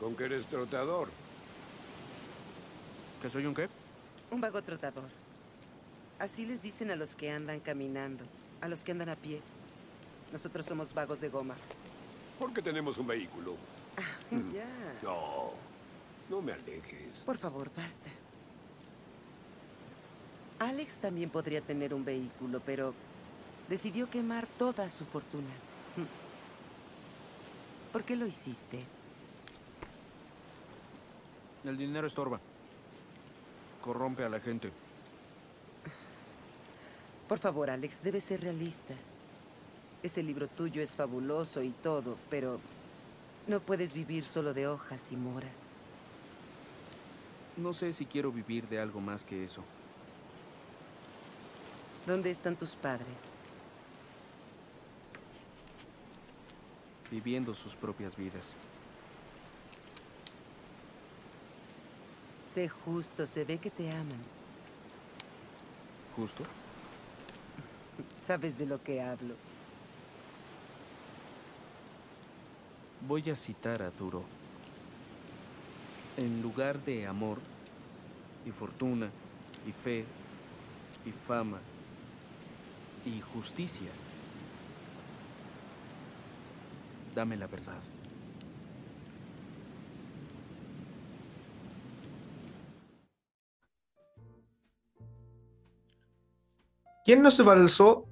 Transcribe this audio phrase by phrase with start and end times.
[0.00, 1.08] Con que eres trotador.
[3.22, 3.68] ¿Que soy un qué?
[4.30, 5.08] Un vago trotador.
[6.18, 8.24] Así les dicen a los que andan caminando,
[8.60, 9.40] a los que andan a pie.
[10.32, 11.54] Nosotros somos vagos de goma.
[12.38, 13.56] Porque tenemos un vehículo.
[14.52, 14.66] ya.
[15.02, 15.52] No,
[16.28, 17.18] no me alejes.
[17.24, 18.10] Por favor, basta.
[20.58, 22.94] Alex también podría tener un vehículo, pero
[23.68, 25.50] decidió quemar toda su fortuna.
[27.92, 28.80] ¿Por qué lo hiciste?
[31.64, 32.40] El dinero estorba.
[33.80, 34.70] Corrompe a la gente.
[37.28, 38.94] Por favor, Alex, debes ser realista.
[40.02, 42.60] Ese libro tuyo es fabuloso y todo, pero
[43.46, 45.70] no puedes vivir solo de hojas y moras.
[47.56, 49.62] No sé si quiero vivir de algo más que eso.
[52.06, 53.34] ¿Dónde están tus padres?
[57.10, 58.52] Viviendo sus propias vidas.
[62.54, 64.22] Sé justo, se ve que te aman.
[66.14, 66.44] ¿Justo?
[68.24, 69.34] Sabes de lo que hablo.
[73.08, 74.22] Voy a citar a Duro.
[76.16, 77.38] En lugar de amor,
[78.46, 79.10] y fortuna,
[79.66, 80.04] y fe,
[81.04, 81.58] y fama,
[83.04, 83.90] y justicia,
[87.16, 87.82] dame la verdad.
[97.04, 98.08] ¿Quién no se pasó?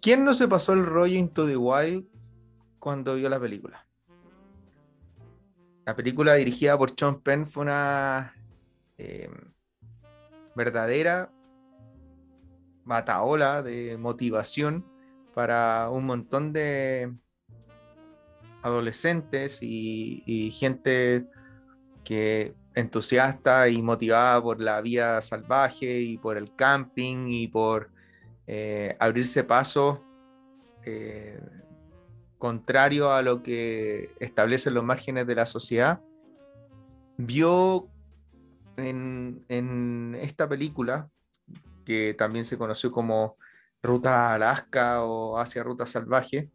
[0.00, 2.06] ¿Quién no se pasó el rollo Into the Wild
[2.78, 3.84] cuando vio la película?
[5.84, 8.34] La película dirigida por Sean Penn fue una
[8.98, 9.28] eh,
[10.54, 11.32] verdadera
[12.84, 14.86] bataola de motivación
[15.34, 17.12] para un montón de
[18.62, 21.26] adolescentes y gente
[22.04, 27.90] que entusiasta y motivada por la vida salvaje y por el camping y por
[28.46, 30.02] eh, abrirse paso
[30.84, 31.40] eh,
[32.38, 36.02] contrario a lo que establecen los márgenes de la sociedad,
[37.16, 37.88] vio
[38.76, 41.08] en, esta película,
[41.86, 43.38] que también se conoció como
[43.82, 46.50] Ruta Alaska o Hacia Ruta Salvaje,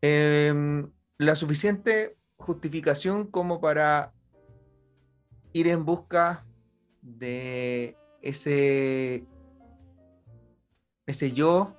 [0.00, 4.12] em, la suficiente justificación como para
[5.52, 6.46] ir en busca
[7.02, 9.24] de ese,
[11.06, 11.76] ese yo,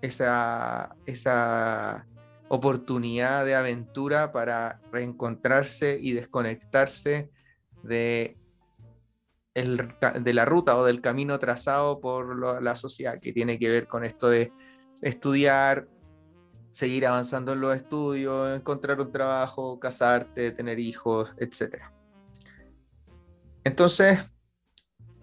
[0.00, 2.06] esa, esa
[2.48, 7.30] oportunidad de aventura para reencontrarse y desconectarse
[7.82, 8.36] de,
[9.54, 13.86] el, de la ruta o del camino trazado por la sociedad, que tiene que ver
[13.86, 14.52] con esto de
[15.00, 15.88] estudiar,
[16.72, 21.82] seguir avanzando en los estudios, encontrar un trabajo, casarte, tener hijos, etc.
[23.62, 24.18] Entonces,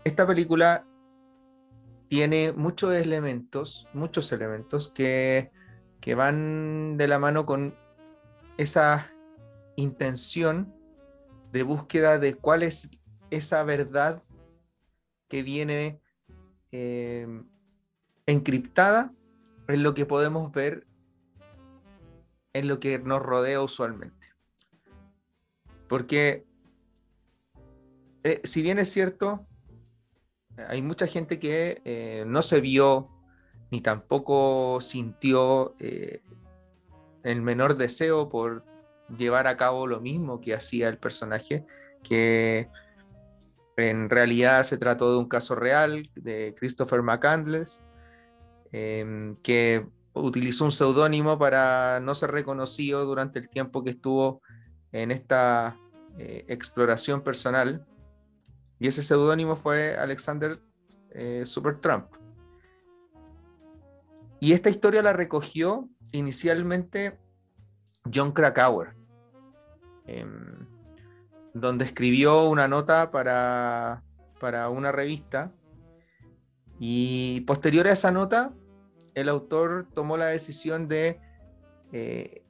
[0.03, 0.85] esta película
[2.07, 5.51] tiene muchos elementos, muchos elementos que,
[5.99, 7.75] que van de la mano con
[8.57, 9.11] esa
[9.75, 10.73] intención
[11.51, 12.89] de búsqueda de cuál es
[13.31, 14.23] esa verdad
[15.27, 16.01] que viene
[16.71, 17.27] eh,
[18.25, 19.13] encriptada
[19.67, 20.88] en lo que podemos ver
[22.53, 24.27] en lo que nos rodea usualmente.
[25.87, 26.45] Porque,
[28.23, 29.47] eh, si bien es cierto,
[30.67, 33.09] hay mucha gente que eh, no se vio
[33.71, 36.21] ni tampoco sintió eh,
[37.23, 38.65] el menor deseo por
[39.15, 41.65] llevar a cabo lo mismo que hacía el personaje,
[42.03, 42.69] que
[43.77, 47.85] en realidad se trató de un caso real de Christopher McCandless,
[48.71, 54.41] em, que utilizó un seudónimo para no ser reconocido durante el tiempo que estuvo
[54.91, 55.77] en esta
[56.17, 57.85] eh, exploración personal.
[58.79, 60.59] Y ese seudónimo fue Alexander
[61.11, 62.07] eh, Supertramp.
[64.39, 67.19] Y esta historia la recogió inicialmente
[68.11, 68.95] John Krakauer,
[70.07, 70.65] em,
[71.53, 74.03] donde escribió una nota para,
[74.39, 75.51] para una revista.
[76.79, 78.53] Y posterior a esa nota,
[79.15, 81.19] el autor tomó la decisión de,
[81.91, 82.43] eh,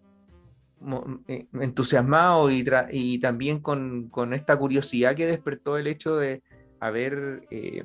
[1.27, 6.41] eh, entusiasmado y, también con, esta curiosidad que despertó el hecho de
[6.79, 7.83] haber eh,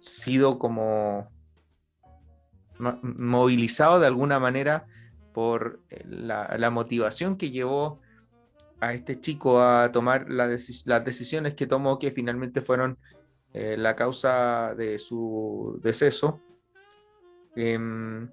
[0.00, 1.30] sido como
[3.02, 4.86] movilizado de alguna manera
[5.34, 8.00] por la, motivación que llevó
[8.80, 10.48] a este chico a tomar las
[11.04, 12.98] decisiones que tomó, que finalmente fueron
[13.52, 16.40] la causa de su deceso,
[17.56, 18.28] Em,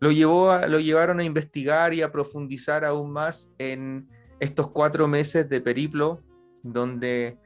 [0.00, 4.08] lo, llevó a- lo llevaron a investigar y a profundizar aún más en
[4.40, 6.22] estos cuatro meses de periplo,
[6.62, 7.38] donde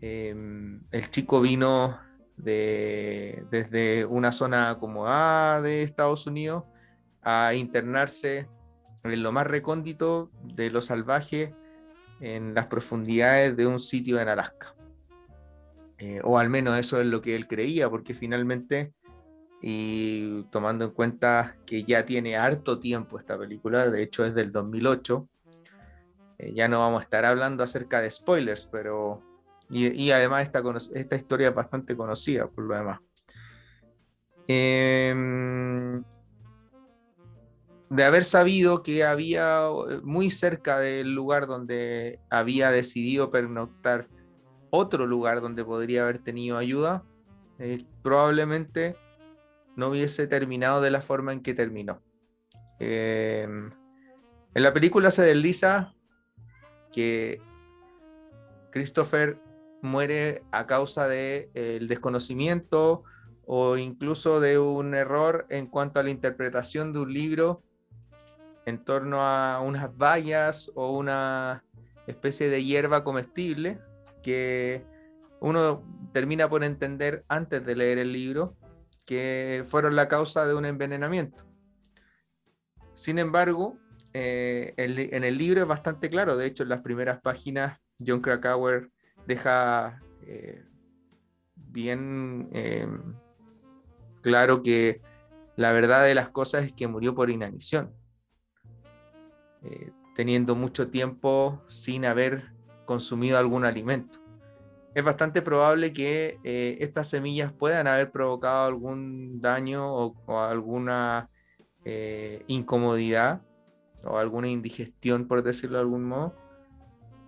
[0.00, 1.98] em, el chico vino
[2.36, 6.64] de, desde una zona acomodada de Estados Unidos
[7.22, 8.46] a internarse
[9.02, 11.54] en lo más recóndito de lo salvaje
[12.20, 14.74] en las profundidades de un sitio en Alaska.
[15.98, 18.92] Eh, o al menos eso es lo que él creía, porque finalmente,
[19.60, 24.52] y tomando en cuenta que ya tiene harto tiempo esta película, de hecho es del
[24.52, 25.28] 2008,
[26.38, 29.22] eh, ya no vamos a estar hablando acerca de spoilers, pero...
[29.70, 30.62] Y, además esta,
[30.94, 33.00] esta historia es bastante conocida por lo demás.
[34.46, 36.02] Em,
[37.90, 44.08] de haber sabido que había eh, muy cerca del lugar donde había decidido pernoctar
[44.70, 47.04] otro lugar donde podría haber tenido ayuda,
[47.58, 48.96] eh, probablemente
[49.78, 52.02] no hubiese terminado de la forma en que terminó.
[52.80, 53.70] Em,
[54.52, 55.94] en la película se desliza
[56.92, 57.40] que
[58.72, 59.38] Christopher
[59.80, 63.04] muere a causa del desconocimiento
[63.46, 67.62] o incluso de un error en cuanto a la interpretación de un libro
[68.66, 71.62] en torno a unas bayas o una
[72.08, 73.78] especie de hierba comestible
[74.24, 74.84] que
[75.38, 78.56] uno termina por entender antes de leer el libro
[79.08, 81.42] que fueron la causa de un envenenamiento.
[82.92, 83.78] Sin embargo,
[84.12, 88.90] eh, en el libro es bastante claro, de hecho en las primeras páginas John Krakauer
[89.26, 90.62] deja eh,
[91.56, 92.86] bien eh,
[94.20, 95.00] claro que
[95.56, 97.94] la verdad de las cosas es que murió por inanición,
[100.14, 102.52] teniendo mucho tiempo sin haber
[102.84, 104.20] consumido algún alimento.
[104.98, 111.30] Es bastante probable que eh, estas semillas puedan haber provocado algún daño o, alguna
[111.84, 113.40] eh, incomodidad
[114.02, 116.34] o alguna indigestión, por decirlo de algún modo.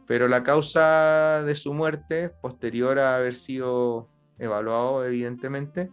[0.09, 5.93] Pero la causa de su muerte, posterior a haber sido evaluado, evidentemente,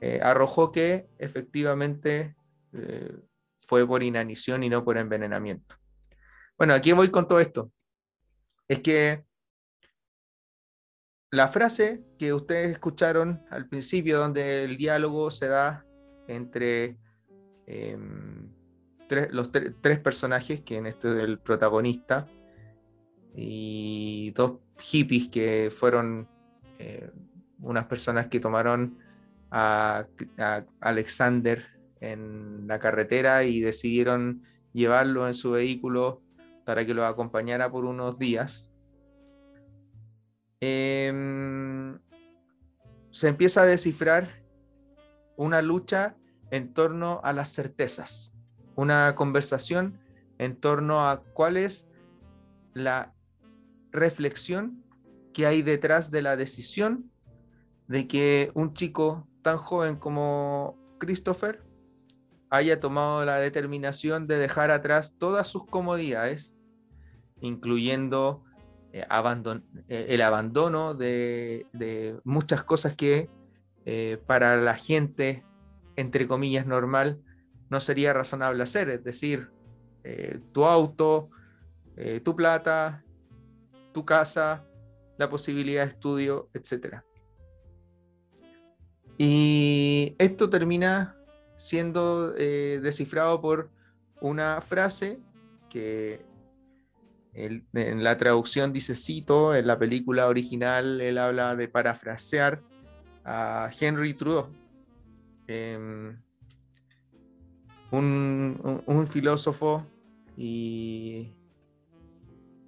[0.00, 2.34] eh, arrojó que efectivamente
[3.60, 5.76] fue por inanición y no por envenenamiento.
[6.58, 7.70] Bueno, aquí voy con todo esto.
[8.66, 9.29] Es que
[11.30, 15.86] la frase que ustedes escucharon al principio, donde el diálogo se da
[16.26, 16.98] entre
[17.66, 18.50] em,
[19.08, 22.28] tres- los tre- tres personajes, que en esto es el protagonista,
[23.34, 26.28] y dos hippies que fueron
[26.78, 27.10] eh,
[27.60, 28.98] unas personas que tomaron
[29.52, 30.06] a
[30.80, 31.64] Alexander
[32.00, 34.42] en la carretera y decidieron
[34.72, 36.22] llevarlo en su vehículo
[36.64, 38.69] para que lo acompañara por unos días.
[40.60, 41.98] Em,
[43.10, 44.44] se empieza a descifrar
[45.36, 46.16] una lucha
[46.50, 48.34] en torno a las certezas,
[48.76, 49.98] una conversación
[50.38, 51.86] en torno a cuál es
[52.74, 53.14] la
[53.90, 54.84] reflexión
[55.32, 57.10] que hay detrás de la decisión
[57.88, 61.64] de que un chico tan joven como Christopher
[62.50, 66.54] haya tomado la determinación de dejar atrás todas sus comodidades,
[67.40, 68.44] incluyendo
[68.92, 69.06] eh,
[69.88, 73.28] eh, el abandono de, de muchas cosas que
[73.84, 75.44] eh, para la gente,
[75.96, 77.20] entre comillas, normal,
[77.68, 79.50] no sería razonable hacer, es decir,
[80.52, 81.28] tu auto,
[82.24, 83.04] tu plata,
[83.92, 84.64] tu casa,
[85.18, 87.02] la posibilidad de estudio, etc.
[89.18, 91.16] Y esto termina
[91.56, 93.70] siendo descifrado por
[94.20, 95.20] una frase
[95.68, 96.24] que
[97.32, 102.60] en la traducción dice cito, en la película original él habla de parafrasear
[103.24, 104.48] a Henry Trudeau,
[105.46, 106.20] em,
[107.92, 109.86] un, un- un filósofo
[110.36, 111.32] y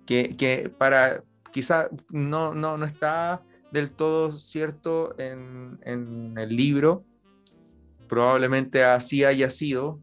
[0.06, 7.04] que, que para quizá no, no, no está del todo cierto en, en el libro,
[8.08, 10.00] probablemente así haya sido,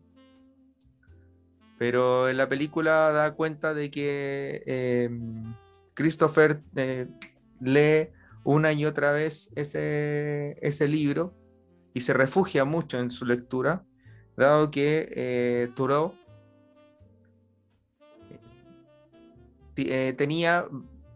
[1.79, 5.09] pero en la película da cuenta de que eh,
[5.95, 7.07] Christopher eh,
[7.59, 8.09] lee
[8.43, 11.33] una y otra vez ese, ese libro
[11.93, 13.83] y se refugia mucho en su lectura,
[14.38, 16.13] dado que eh, Thoreau
[19.75, 20.67] eh, tenía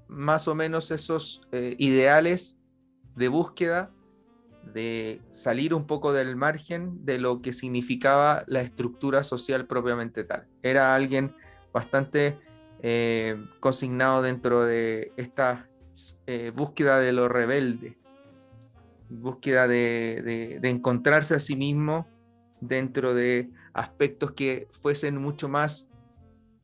[0.08, 2.58] más o menos esos eh, ideales
[3.16, 3.92] de búsqueda,
[4.74, 10.48] de salir un poco del margen de lo que significaba la estructura social propiamente tal.
[10.62, 11.36] Era alguien
[11.74, 12.40] bastante
[12.82, 15.70] eh, consignado dentro de esta
[16.28, 17.98] eh, búsqueda de lo rebelde,
[19.10, 22.08] búsqueda de, de- encontrarse a sí mismo
[22.62, 25.88] dentro de aspectos que fuesen mucho más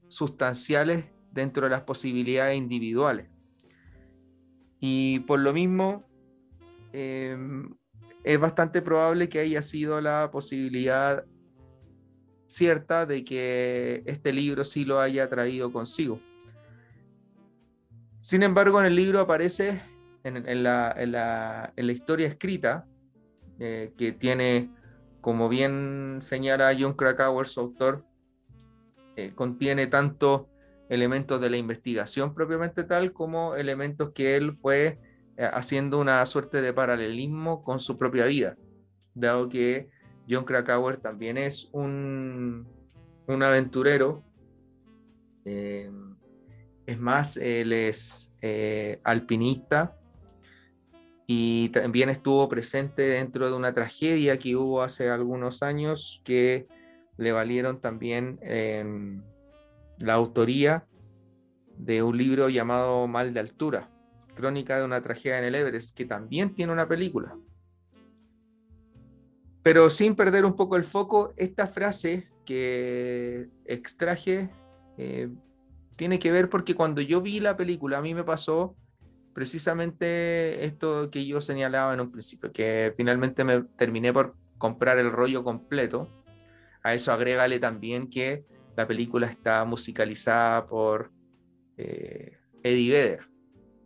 [0.08, 3.28] sustanciales dentro de las posibilidades individuales.
[4.80, 6.06] Y por lo mismo,
[6.94, 7.76] em,
[8.30, 11.26] es bastante probable que haya sido la posibilidad
[12.46, 16.20] cierta de que este libro sí lo haya traído consigo.
[18.22, 19.82] Sin embargo, en el libro aparece,
[20.24, 22.86] en, la, historia escrita,
[23.58, 24.70] eh, que tiene,
[25.22, 28.06] como bien señala John Krakauer, su autor,
[29.16, 30.50] eh, contiene tanto
[30.88, 35.00] elementos de la investigación propiamente tal como elementos que él fue
[35.48, 38.58] haciendo una suerte de paralelismo con su propia vida,
[39.14, 39.90] dado que
[40.30, 42.68] John Krakauer también es un,
[43.28, 44.24] un aventurero.
[45.46, 45.92] Eh,
[46.86, 49.96] es más, él es eh, alpinista
[51.28, 56.68] y también estuvo presente dentro de una tragedia que hubo hace algunos años que
[57.18, 59.22] le valieron también em,
[60.00, 60.88] la autoría
[61.78, 63.92] de un libro llamado Mal de Altura,
[64.40, 67.36] crónica de una tragedia en el Everest, que también tiene una película.
[69.62, 74.50] Pero sin perder un poco el foco, esta frase que extraje
[74.98, 75.30] eh,
[75.98, 78.78] tiene que ver porque cuando yo vi la película, a mí me pasó
[79.34, 85.12] precisamente esto que yo señalaba en un principio, que finalmente me terminé por comprar el
[85.12, 86.10] rollo completo.
[86.82, 88.46] A eso agrégale también que
[88.78, 91.12] la película está musicalizada por
[91.76, 93.29] eh, Eddie Vedder,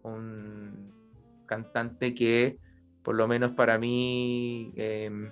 [0.04, 0.94] un
[1.46, 2.58] cantante que
[3.04, 5.32] por lo menos para mí em,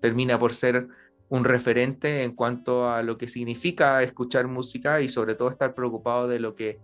[0.00, 0.88] termina por ser
[1.28, 6.28] un referente en cuanto a lo que significa escuchar música y sobre todo estar preocupado
[6.28, 6.78] de lo que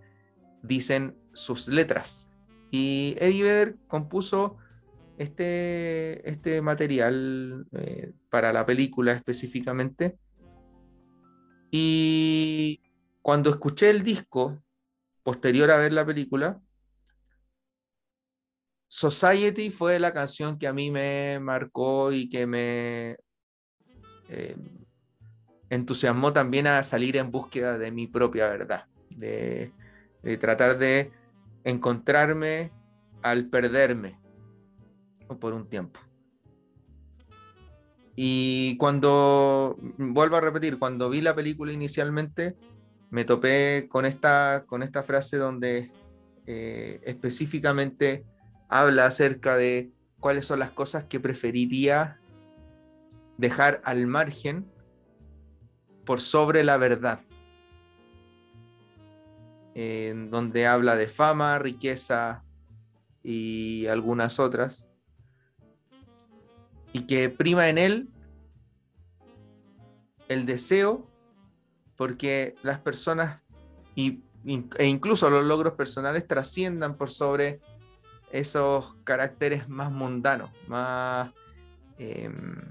[0.63, 2.27] dicen sus letras.
[2.71, 4.57] Y Eddie Vedder compuso
[5.17, 10.17] este, este material eh, para la película específicamente.
[11.71, 12.81] Y
[13.21, 14.62] cuando escuché el disco,
[15.23, 16.61] posterior a ver la película,
[18.95, 23.17] Society fue la canción que a mí me marcó y que me
[24.29, 24.55] eh,
[25.71, 29.71] entusiasmó también a salir en búsqueda de mi propia verdad, de,
[30.39, 31.11] tratar de
[31.63, 32.71] encontrarme
[33.23, 34.19] al perderme
[35.39, 35.99] por un tiempo.
[38.15, 42.55] Y cuando, vuelvo a repetir, cuando vi la película inicialmente,
[43.13, 45.91] me topé con esta, con esta frase donde
[46.47, 48.25] eh, específicamente
[48.67, 52.19] habla acerca de cuáles son las cosas que preferiría
[53.37, 54.65] dejar al margen
[56.07, 57.21] por sobre la verdad.
[59.75, 62.43] En donde habla de fama, riqueza
[63.21, 64.89] y algunas otras.
[66.93, 68.09] Y que prima en él
[70.29, 71.12] el deseo
[72.03, 73.39] porque las personas
[73.95, 74.19] y,
[74.75, 77.61] e incluso los logros personales trasciendan por sobre
[78.29, 81.31] esos caracteres más mundanos, más,
[81.97, 82.61] em,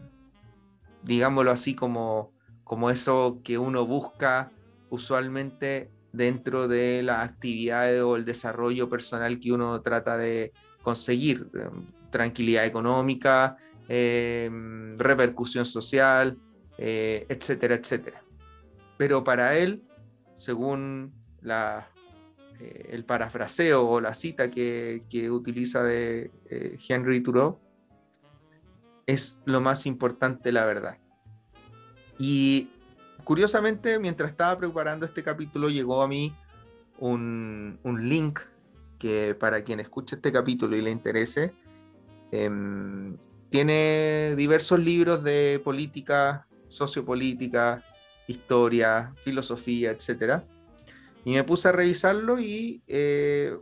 [1.02, 4.52] digámoslo así, como, como eso que uno busca
[4.90, 11.48] usualmente dentro de las actividades o el desarrollo personal que uno trata de conseguir.
[11.54, 13.56] Em, tranquilidad económica,
[13.88, 16.36] em, repercusión social,
[16.76, 18.21] eh, etcétera, etcétera.
[19.02, 19.82] Pero para él,
[20.36, 21.90] según la
[22.60, 27.58] eh, el parafraseo o la cita que, utiliza de eh, Henry Thoreau,
[29.04, 30.98] es lo más importante la verdad.
[32.16, 32.70] Y
[33.24, 36.32] curiosamente, mientras estaba preparando este capítulo, llegó a mí
[37.00, 38.38] un, link
[39.00, 41.52] que para quien escuche este capítulo y le interese,
[42.30, 43.16] em,
[43.50, 47.84] tiene diversos libros de política, sociopolítica,
[48.26, 50.44] historia, filosofía, etcétera
[51.24, 53.56] y me puse a revisarlo y eh,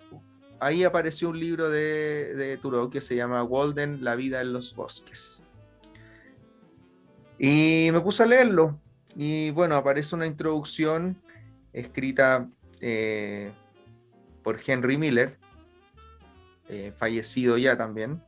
[0.61, 4.75] ahí apareció un libro de, de Thoreau que se llama Walden, La vida en los
[4.75, 5.43] bosques.
[7.39, 8.79] Y me puse a leerlo.
[9.15, 11.21] Y bueno, aparece una introducción
[11.73, 12.49] escrita
[12.81, 13.53] eh,
[14.43, 15.39] por Henry Miller,
[16.69, 18.23] eh, fallecido ya también,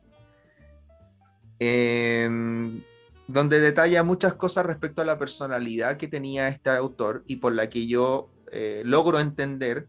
[1.59, 2.83] em,
[3.27, 7.69] donde detalla muchas cosas respecto a la personalidad que tenía este autor y por la
[7.69, 9.87] que yo eh, logro entender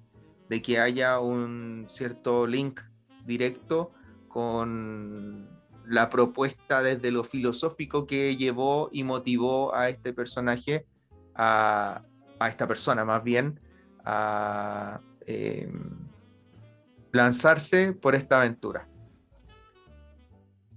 [0.49, 2.81] de que haya un cierto link
[3.25, 3.93] directo
[4.29, 5.49] con
[5.87, 10.87] la propuesta desde lo filosófico que llevó y motivó a este personaje,
[11.35, 12.03] a,
[12.49, 13.61] esta persona más bien,
[14.05, 15.91] a em,
[17.13, 18.89] lanzarse por esta aventura.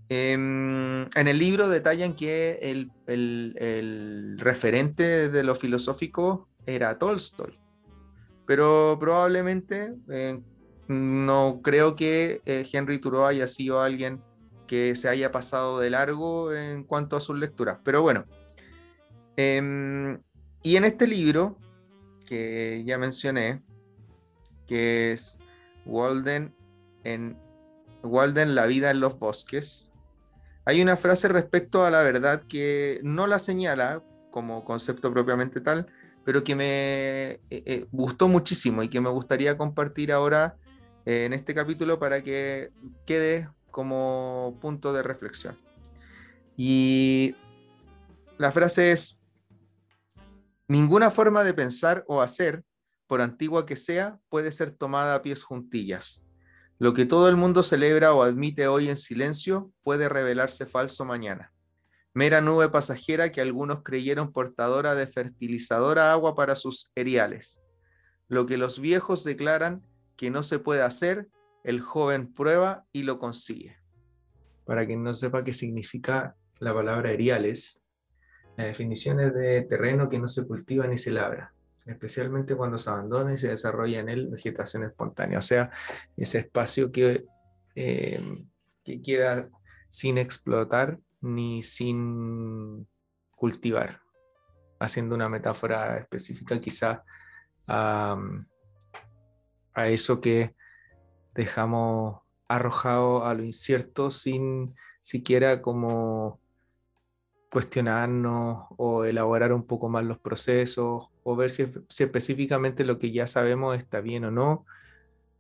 [0.10, 7.60] Em, en el libro detallan que el, referente de lo filosófico era Tolstoy,
[8.46, 10.40] pero probablemente eh,
[10.88, 14.22] no creo que eh, Henry Thoreau haya sido alguien
[14.66, 17.80] que se haya pasado de largo en cuanto a sus lecturas.
[17.84, 18.26] Pero bueno,
[19.36, 20.22] em,
[20.64, 21.58] y en este libro
[22.26, 23.62] que ya mencioné,
[24.68, 25.40] que es
[25.86, 26.54] Walden
[27.04, 27.38] en
[28.04, 29.90] Walden, La vida en los bosques,
[30.68, 35.88] hay una frase respecto a la verdad que no la señala como concepto propiamente tal,
[36.26, 40.58] pero que me eh, eh, gustó muchísimo y que me gustaría compartir ahora
[41.06, 42.72] eh, en este capítulo para que
[43.06, 45.58] quede como punto de reflexión.
[46.58, 47.34] Y
[48.38, 49.22] la frase es,
[50.68, 52.66] ninguna forma de pensar o hacer,
[53.08, 56.27] por antigua que sea, puede ser tomada a pies juntillas.
[56.80, 61.52] Lo que todo el mundo celebra o admite hoy en silencio puede revelarse falso mañana.
[62.14, 67.62] Mera nube pasajera que algunos creyeron portadora de fertilizadora agua para sus eriales.
[68.28, 69.84] Lo que los viejos declaran
[70.16, 71.28] que no se puede hacer,
[71.64, 73.78] el joven prueba y lo consigue.
[74.66, 77.84] Para quien no sepa qué significa la palabra eriales,
[78.56, 81.54] la definición es de terreno que no se cultiva ni se labra,
[81.88, 85.72] especialmente cuando se abandona y se desarrolla en él vegetación espontánea, o sea,
[86.15, 87.25] ese espacio que,
[87.75, 88.46] eh,
[88.84, 89.50] que queda
[89.89, 92.88] sin explotar ni sin
[93.32, 94.01] cultivar,
[94.79, 97.03] haciendo una metáfora específica quizá
[97.67, 98.17] a,
[99.74, 100.56] a eso que
[101.34, 106.39] dejamos arrojado a lo incierto sin siquiera como
[107.51, 111.66] cuestionarnos o elaborar un poco más los procesos o ver si,
[112.00, 114.66] específicamente lo que ya sabemos está bien o no,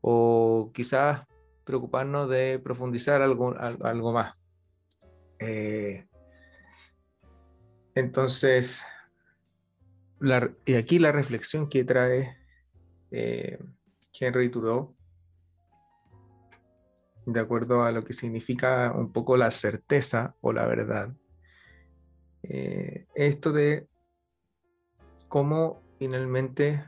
[0.01, 1.25] o quizás
[1.63, 4.35] preocuparnos de profundizar algo, algo más.
[5.39, 6.07] Eh,
[7.93, 8.85] entonces,
[10.65, 12.37] y aquí la reflexión que trae
[13.11, 13.59] eh,
[14.19, 14.51] Henry
[17.25, 21.13] de acuerdo a lo que significa un poco la certeza o la verdad,
[22.49, 23.87] eh, esto de
[25.27, 26.81] cómo finalmente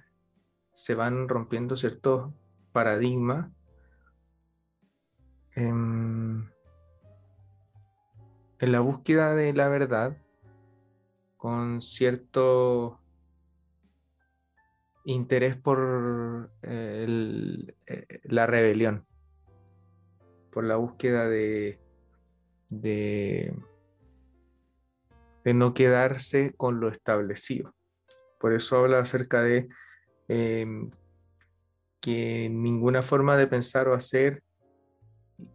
[0.71, 2.31] se van rompiendo ciertos
[2.71, 3.51] paradigmas
[5.55, 6.49] en,
[8.59, 10.15] en, la búsqueda de la verdad
[11.35, 13.01] con cierto
[15.03, 19.05] interés por eh, eh, la rebelión,
[20.51, 21.79] por la búsqueda de
[25.53, 27.73] no quedarse con lo establecido.
[28.39, 29.69] Por eso habla acerca de
[30.27, 30.65] eh,
[31.99, 34.43] que ninguna forma de pensar o hacer,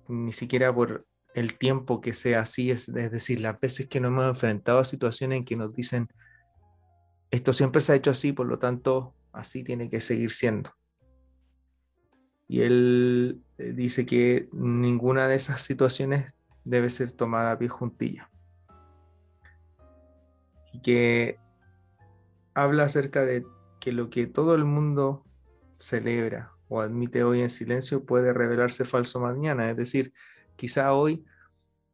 [0.08, 4.10] ni siquiera por el tiempo que sea así, es, es decir, las veces que nos
[4.10, 6.08] hemos enfrentado a situaciones en que nos dicen,
[7.30, 10.70] esto siempre se ha hecho así, por lo tanto, así tiene que seguir siendo.
[12.46, 16.32] Y él dice que ninguna de esas situaciones
[16.64, 18.30] debe ser tomada a pie juntilla
[20.74, 21.38] y que
[22.52, 23.46] habla acerca de
[23.80, 25.24] que lo que todo el mundo
[25.78, 29.70] celebra o admite hoy en silencio puede revelarse falso mañana.
[29.70, 30.12] Es decir,
[30.56, 31.24] quizá hoy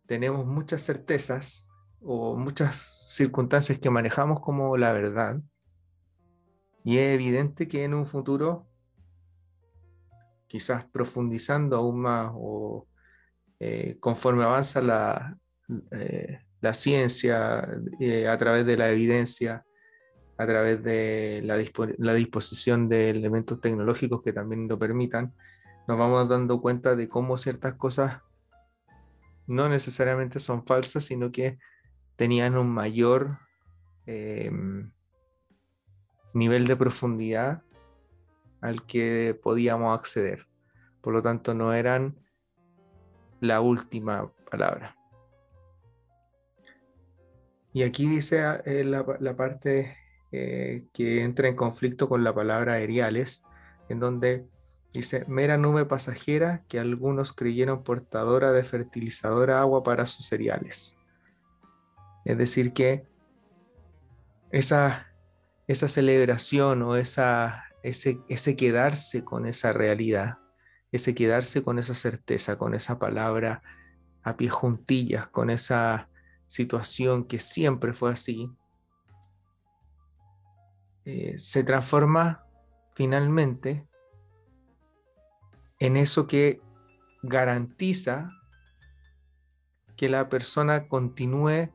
[0.06, 1.68] tenemos muchas certezas
[2.00, 5.40] o muchas circunstancias que manejamos como la verdad
[6.82, 8.66] y es evidente que en un futuro,
[10.46, 12.88] quizás profundizando aún más o
[13.58, 15.38] eh, conforme avanza la,
[15.90, 17.66] eh, la ciencia,
[17.98, 19.64] eh, a través de la evidencia,
[20.36, 25.34] a través de la, dispo la, disposición de elementos tecnológicos que también lo permitan,
[25.86, 28.22] nos vamos dando cuenta de cómo ciertas cosas
[29.46, 31.58] no necesariamente son falsas, sino que
[32.16, 33.38] tenían un mayor
[34.06, 34.50] eh,
[36.32, 37.62] nivel de profundidad
[38.60, 40.46] al que podíamos acceder.
[41.00, 42.16] Por lo tanto, no eran
[43.40, 44.99] la última palabra.
[47.72, 49.96] Y aquí dice eh, la, la, parte
[50.32, 53.42] eh, que entra en conflicto con la palabra aeriales,
[53.88, 54.46] en donde
[54.92, 60.96] dice mera nube pasajera que algunos creyeron portadora de fertilizadora agua para sus cereales.
[62.24, 63.04] Es decir, que
[64.50, 65.06] esa,
[65.66, 70.38] esa celebración o esa, ese, ese quedarse con esa realidad,
[70.92, 73.62] ese quedarse con esa certeza, con esa palabra
[74.22, 76.08] a pie juntillas, con esa
[76.50, 78.50] situación que siempre fue así,
[81.04, 82.44] eh, se transforma
[82.94, 83.86] finalmente
[85.78, 86.60] en eso que
[87.22, 88.30] garantiza
[89.96, 91.72] que la persona continúe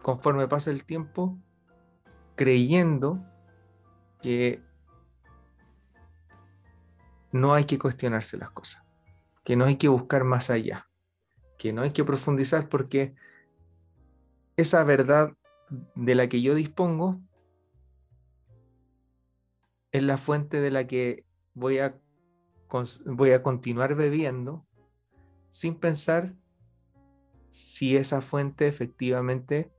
[0.00, 1.36] conforme pasa el tiempo
[2.36, 3.20] creyendo
[4.20, 4.62] que
[7.32, 8.84] no hay que cuestionarse las cosas,
[9.44, 10.88] que no hay que buscar más allá,
[11.62, 13.14] que no hay que profundizar porque
[14.56, 15.32] esa verdad
[15.94, 17.20] de la que yo dispongo
[19.92, 21.96] es la fuente de la que voy a,
[23.06, 24.66] voy a continuar bebiendo
[25.50, 26.34] sin pensar
[27.48, 29.70] si esa fuente efectivamente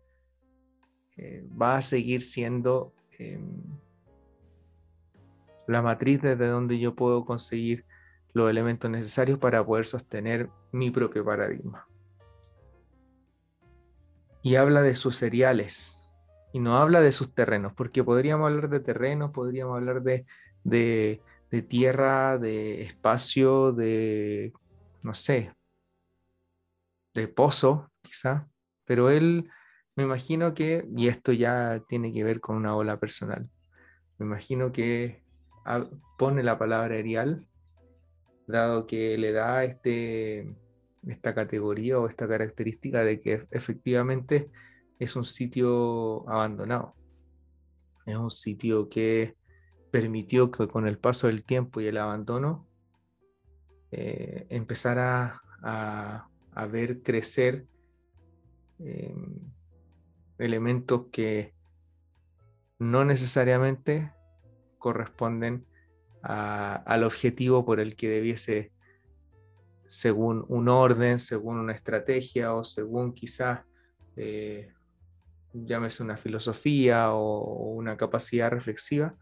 [1.18, 3.62] eh, va a seguir siendo em,
[5.68, 7.86] la matriz desde donde yo puedo conseguir
[8.34, 11.88] los elementos necesarios para poder sostener mi propio paradigma.
[14.42, 16.04] Y habla de sus cereales
[16.52, 20.26] y no habla de sus terrenos, porque podríamos hablar de terrenos, podríamos hablar de,
[20.64, 21.22] de,
[21.68, 24.54] tierra, de espacio, de,
[25.02, 25.54] no sé,
[27.14, 28.48] de pozo, quizá,
[28.86, 29.50] pero él
[29.96, 33.50] me imagino que, y esto ya tiene que ver con una ola personal,
[34.20, 35.24] me imagino que
[36.18, 37.48] pone la palabra erial,
[38.48, 40.56] dado que le da este,
[41.08, 44.50] esta categoría o esta característica de que efectivamente
[45.00, 46.96] es un sitio abandonado.
[48.06, 49.36] Es un sitio que
[49.92, 52.68] permitió que con el paso del tiempo y el abandono
[53.92, 56.28] eh, empezara a,
[56.72, 57.68] ver crecer
[58.80, 59.40] em,
[60.38, 61.54] elementos que
[62.80, 64.12] no necesariamente
[64.80, 65.66] corresponden
[66.24, 68.72] al objetivo por el que debiese,
[69.88, 73.62] según un orden, según una estrategia o según quizás,
[74.16, 74.72] eh,
[75.54, 79.16] llámese una filosofía o, una capacidad reflexiva,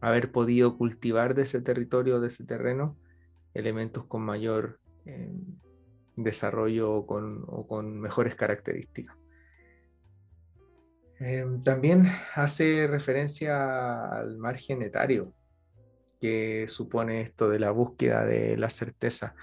[0.00, 2.98] haber podido cultivar de ese territorio, de ese terreno,
[3.54, 5.32] elementos con mayor eh,
[6.16, 9.16] desarrollo o con mejores características.
[11.20, 15.32] Em, también hace referencia al margen etario
[16.20, 19.34] que supone esto de la búsqueda de la certeza.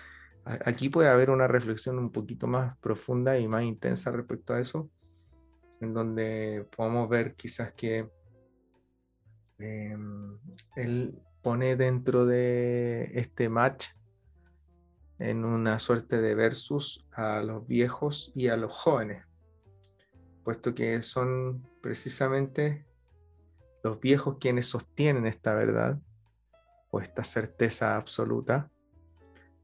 [0.44, 4.90] Aquí puede haber una reflexión un poquito más profunda y más intensa respecto a eso,
[5.80, 8.10] en donde podemos ver quizás que
[9.60, 10.40] em,
[10.76, 13.88] él pone dentro de este match
[15.20, 19.26] en una suerte de versus a los viejos y a los jóvenes
[20.44, 22.86] puesto que son precisamente
[23.84, 26.00] los viejos quienes sostienen esta verdad
[26.92, 28.70] o esta certeza absoluta,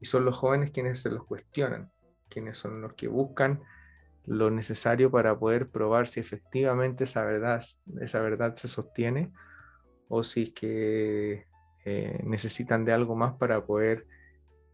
[0.00, 1.90] y son los jóvenes quienes se los cuestionan,
[2.28, 3.62] quienes son los que buscan
[4.26, 7.64] lo necesario para poder probar si efectivamente esa verdad,
[8.00, 9.32] esa verdad se sostiene
[10.08, 11.46] o si es que
[11.84, 14.06] eh, necesitan de algo más para poder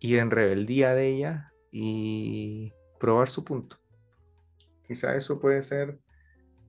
[0.01, 3.79] ir en rebeldía de ella y probar su punto.
[4.87, 5.99] Quizá eso puede ser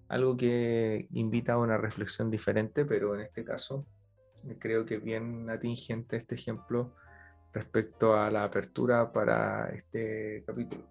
[0.07, 3.87] algo que invita a una reflexión diferente, pero en este caso
[4.59, 6.95] creo que es bien atingente este ejemplo
[7.53, 10.85] respecto a la apertura para este capítulo.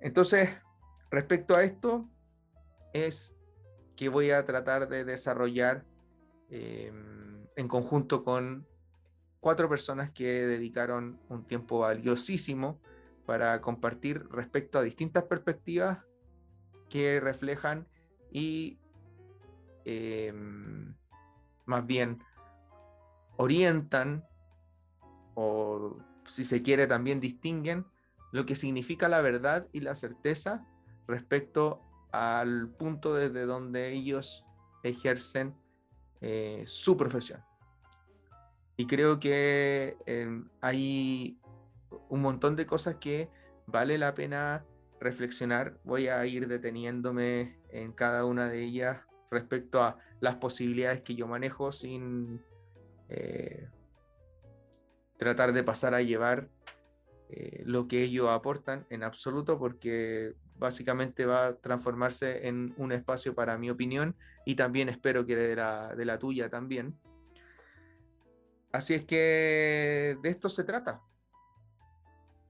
[0.00, 0.50] Entonces,
[1.10, 2.08] respecto a esto,
[2.92, 3.36] es
[3.96, 5.84] que voy a tratar de desarrollar
[6.50, 8.66] em, en conjunto con
[9.40, 12.80] cuatro personas que dedicaron un tiempo valiosísimo
[13.26, 15.98] para compartir respecto a distintas perspectivas
[16.88, 17.86] que reflejan
[18.30, 18.78] y
[19.84, 20.94] em,
[21.66, 22.22] más bien
[23.36, 24.24] orientan
[25.34, 27.86] o si se quiere también distinguen
[28.32, 30.66] lo que significa la verdad y la certeza
[31.06, 34.44] respecto al punto desde donde ellos
[34.82, 35.54] ejercen
[36.20, 37.42] eh, su profesión.
[38.76, 41.38] Y creo que em, hay
[42.08, 43.30] un montón de cosas que
[43.66, 44.64] vale la pena
[45.00, 45.78] reflexionar.
[45.84, 48.98] Voy a ir deteniéndome en cada una de ellas
[49.30, 52.42] respecto a las posibilidades que yo manejo sin
[53.08, 53.68] eh,
[55.16, 56.48] tratar de pasar a llevar
[57.28, 63.34] eh, lo que ellos aportan en absoluto, porque básicamente va a transformarse en un espacio
[63.34, 66.98] para mi opinión y también espero que de la, de la tuya también.
[68.72, 71.02] Así es que de esto se trata,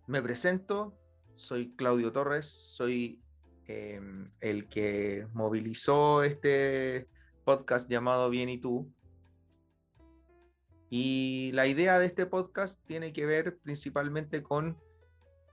[0.07, 0.97] me presento,
[1.35, 3.21] soy Claudio Torres, soy
[3.67, 7.09] em, el que movilizó este
[7.47, 8.93] podcast llamado Bien y tú.
[10.91, 14.77] Y la idea de este podcast tiene que ver principalmente con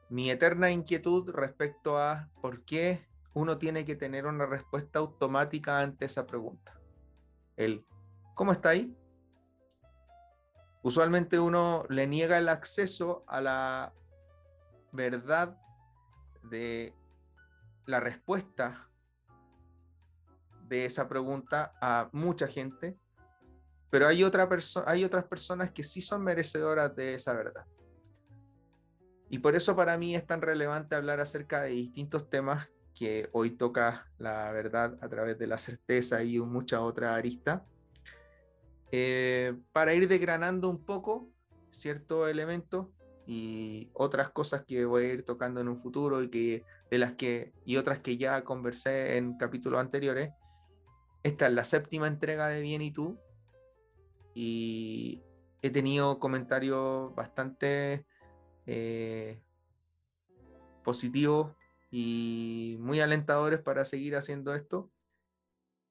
[0.09, 6.05] mi eterna inquietud respecto a por qué uno tiene que tener una respuesta automática ante
[6.05, 6.79] esa pregunta.
[7.57, 7.85] El
[8.33, 8.97] ¿cómo está ahí?
[10.81, 13.93] Usualmente uno le niega el acceso a la
[14.91, 15.59] verdad
[16.41, 16.95] de
[17.85, 18.89] la respuesta
[20.73, 22.97] de esa pregunta a mucha gente,
[23.91, 24.49] pero hay, otra
[24.87, 27.63] hay otras personas que sí son merecedoras de esa verdad.
[29.29, 33.51] Y por eso para mí es tan relevante hablar acerca de distintos temas que hoy
[33.51, 37.63] toca la verdad a través de la certeza y mucha otra arista,
[38.91, 41.29] eh, para ir desgranando un poco
[41.69, 42.87] ciertos elementos
[43.27, 47.13] y otras cosas que voy a ir tocando en un futuro y que de las
[47.13, 50.31] que y otras que ya conversé en capítulos anteriores.
[51.23, 53.17] Esta es la séptima entrega de Bien y tú
[54.33, 55.23] y
[55.61, 58.05] he tenido comentarios bastante
[58.65, 59.41] eh,
[60.83, 61.53] positivos
[61.91, 64.89] y muy alentadores para seguir haciendo esto.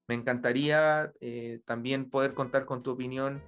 [0.08, 3.42] Me encantaría eh, también poder contar con tu opinión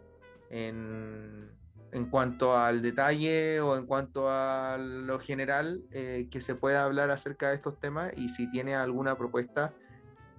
[0.51, 1.51] en,
[1.92, 7.11] en, cuanto al detalle o en cuanto a lo general eh, que se pueda hablar
[7.11, 9.75] acerca de estos temas y si tienes alguna propuesta,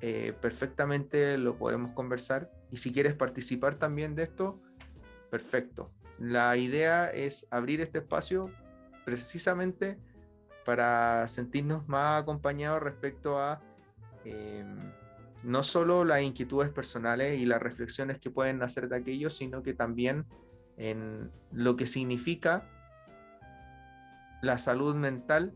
[0.02, 2.52] eh, perfectamente lo podemos conversar.
[2.72, 4.62] Y si quieres participar también de esto,
[5.30, 5.92] perfecto.
[6.20, 8.50] La idea es abrir este espacio
[9.04, 9.98] precisamente
[10.66, 13.62] para sentirnos más acompañados respecto a
[14.24, 14.92] em,
[15.44, 19.74] no solo las inquietudes personales y las reflexiones que pueden hacer de aquello, sino que
[19.74, 20.26] también
[20.78, 22.68] en lo que significa
[24.42, 25.54] la salud mental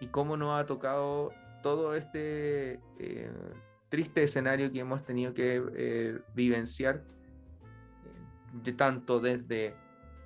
[0.00, 3.30] y cómo nos ha tocado todo este eh,
[3.88, 7.04] triste escenario que hemos tenido que eh, vivenciar,
[8.52, 9.74] de tanto desde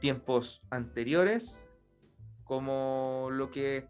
[0.00, 1.62] tiempos anteriores
[2.44, 3.88] como lo que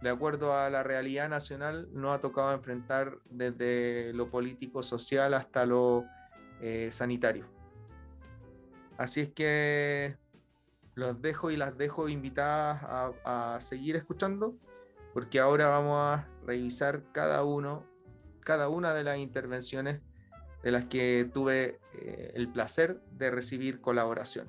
[0.00, 5.66] de acuerdo a la realidad nacional, no ha tocado enfrentar desde lo político, social hasta
[5.66, 6.06] lo
[6.60, 7.46] eh, sanitario.
[8.96, 10.16] Así es que
[10.94, 14.54] los dejo y las dejo invitadas a, seguir escuchando,
[15.12, 17.84] porque ahora vamos a revisar cada uno,
[18.40, 20.00] cada una de las intervenciones
[20.62, 24.48] de las que tuve eh, el placer de recibir colaboración.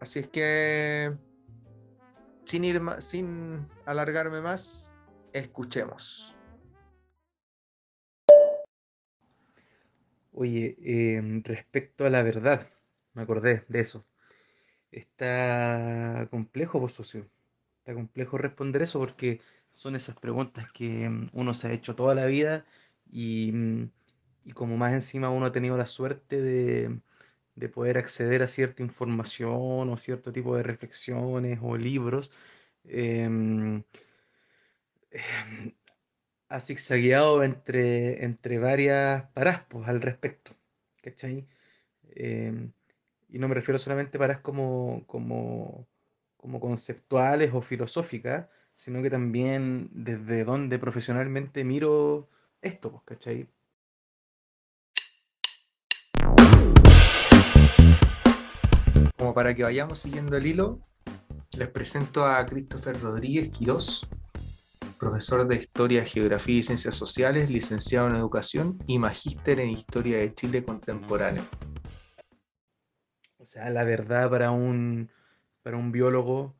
[0.00, 1.16] Así es que
[2.44, 4.92] sin, ir sin alargarme más,
[5.32, 6.34] escuchemos.
[10.32, 12.68] Oye, em, respecto a la verdad,
[13.14, 14.06] me acordé de eso.
[14.90, 17.30] Está complejo, vos socio.
[17.86, 22.16] Está complejo responder eso porque son esas preguntas que em, uno se ha hecho toda
[22.16, 22.66] la vida
[23.12, 23.90] y, mm,
[24.44, 27.00] y como más encima uno ha tenido la suerte de,
[27.54, 32.32] de poder acceder a cierta información o cierto tipo de reflexiones o libros,
[32.84, 33.84] em,
[35.10, 35.72] em,
[36.48, 40.52] ha zigzagueado entre, entre varias paraspos al respecto.
[41.02, 41.46] ¿Cachai?
[42.10, 42.72] Em,
[43.28, 45.88] y no me refiero solamente a paras como, como,
[46.46, 52.28] como conceptuales o filosóficas, sino que también desde donde profesionalmente miro
[52.62, 53.48] esto, pues, ¿cachai?
[59.16, 60.78] como para que vayamos siguiendo el hilo,
[61.58, 64.06] les presento a Christopher Rodríguez Quirós,
[65.00, 70.32] profesor de Historia, Geografía y Ciencias Sociales, licenciado en Educación y magíster en Historia de
[70.32, 71.42] Chile Contemporáneo.
[73.38, 75.10] O sea, la verdad para un,
[75.66, 76.54] para un biólogo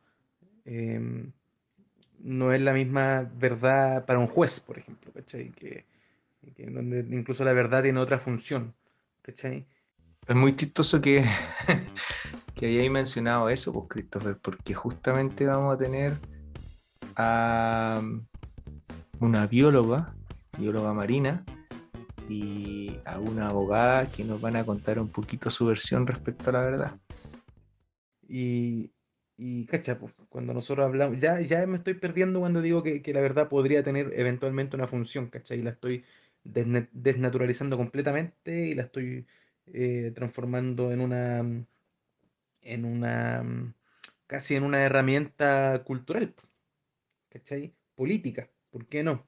[0.65, 1.31] em,
[2.19, 5.53] no es la misma verdad para un juez, por ejemplo, ¿cachai?
[5.53, 5.85] Que,
[6.73, 8.75] donde incluso la verdad tiene otra función,
[9.23, 9.65] ¿cachai?
[10.27, 11.25] Es muy chistoso que,
[12.57, 16.15] que hayáis mencionado eso, pues, Christopher, porque justamente vamos a tener
[17.15, 18.03] a
[19.21, 20.17] una bióloga,
[20.59, 21.45] bióloga marina,
[22.29, 26.55] y a una abogada que nos van a contar un poquito su versión respecto a
[26.55, 26.97] la verdad.
[28.29, 28.91] Y,
[29.39, 33.21] y cacha, pues, cuando nosotros hablamos, ya, ya me estoy perdiendo cuando digo que, la
[33.21, 36.05] verdad podría tener eventualmente una función, cacha, y la estoy
[36.45, 39.27] desnaturalizando completamente y la estoy
[39.67, 41.45] eh, transformando en una,
[42.63, 43.75] en una,
[44.27, 46.35] casi en una herramienta cultural,
[47.29, 47.75] ¿cachai?
[47.95, 49.27] Política, ¿por qué no?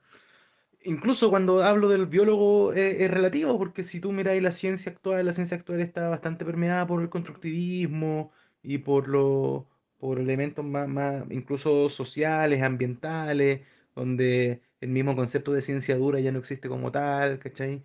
[0.84, 5.26] Incluso cuando hablo del biólogo eh, es relativo, porque si tú miráis la ciencia actual,
[5.26, 10.88] la ciencia actual está bastante permeada por el constructivismo y por, lo, por elementos más,
[10.88, 13.62] más incluso sociales, ambientales,
[13.94, 17.84] donde el mismo concepto de ciencia dura ya no existe como tal, ¿cachai?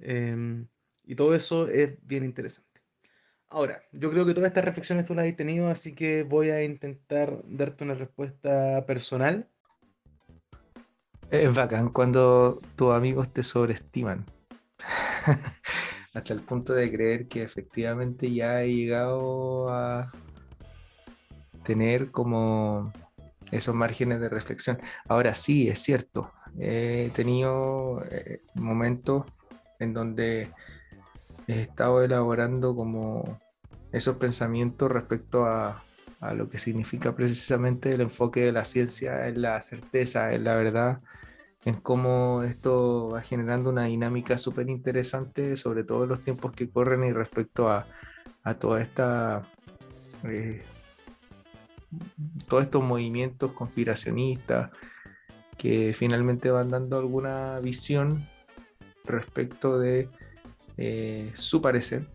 [0.00, 0.66] Em,
[1.04, 2.66] y todo eso es bien interesante.
[3.48, 6.62] Ahora, yo creo que todas estas reflexiones tú las has tenido, así que voy a
[6.64, 9.48] intentar darte una respuesta personal.
[11.30, 14.26] Es bacán cuando tus amigos te sobreestiman.
[16.14, 20.12] Hasta el punto de creer que efectivamente ya he llegado a
[21.66, 22.92] tener como
[23.50, 24.78] esos márgenes de reflexión.
[25.08, 29.26] Ahora sí, es cierto, he tenido eh, momentos
[29.78, 30.48] en donde
[31.46, 33.38] he estado elaborando como
[33.92, 35.82] esos pensamientos respecto a,
[36.20, 40.56] a lo que significa precisamente el enfoque de la ciencia en la certeza, en la
[40.56, 41.00] verdad,
[41.64, 46.70] en cómo esto va generando una dinámica súper interesante, sobre todo en los tiempos que
[46.70, 47.86] corren y respecto a,
[48.60, 49.42] toda esta...
[50.22, 50.62] Eh,
[52.48, 54.70] todos estos movimientos conspiracionistas
[55.56, 58.26] que finalmente van dando alguna visión
[59.04, 60.08] respecto de
[60.76, 62.06] eh, su parecer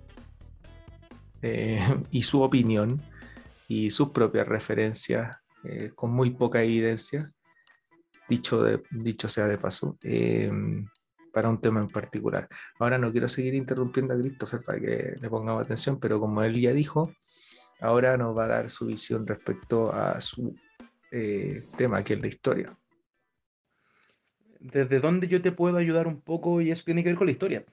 [1.41, 1.79] eh,
[2.11, 3.01] y su opinión
[3.67, 7.31] y sus propias referencias eh, con muy poca evidencia,
[8.27, 10.87] dicho, de, dicho sea de paso, em,
[11.31, 12.49] para un tema en particular.
[12.79, 16.59] Ahora no quiero seguir interrumpiendo a Christopher para que le pongamos atención, pero como él
[16.59, 17.13] ya dijo,
[17.81, 20.55] ahora nos va a dar su visión respecto a su
[21.11, 22.77] eh, tema, que es la historia.
[24.61, 27.33] Desde dónde yo te puedo ayudar un poco y eso tiene que ver con la
[27.33, 27.65] historia.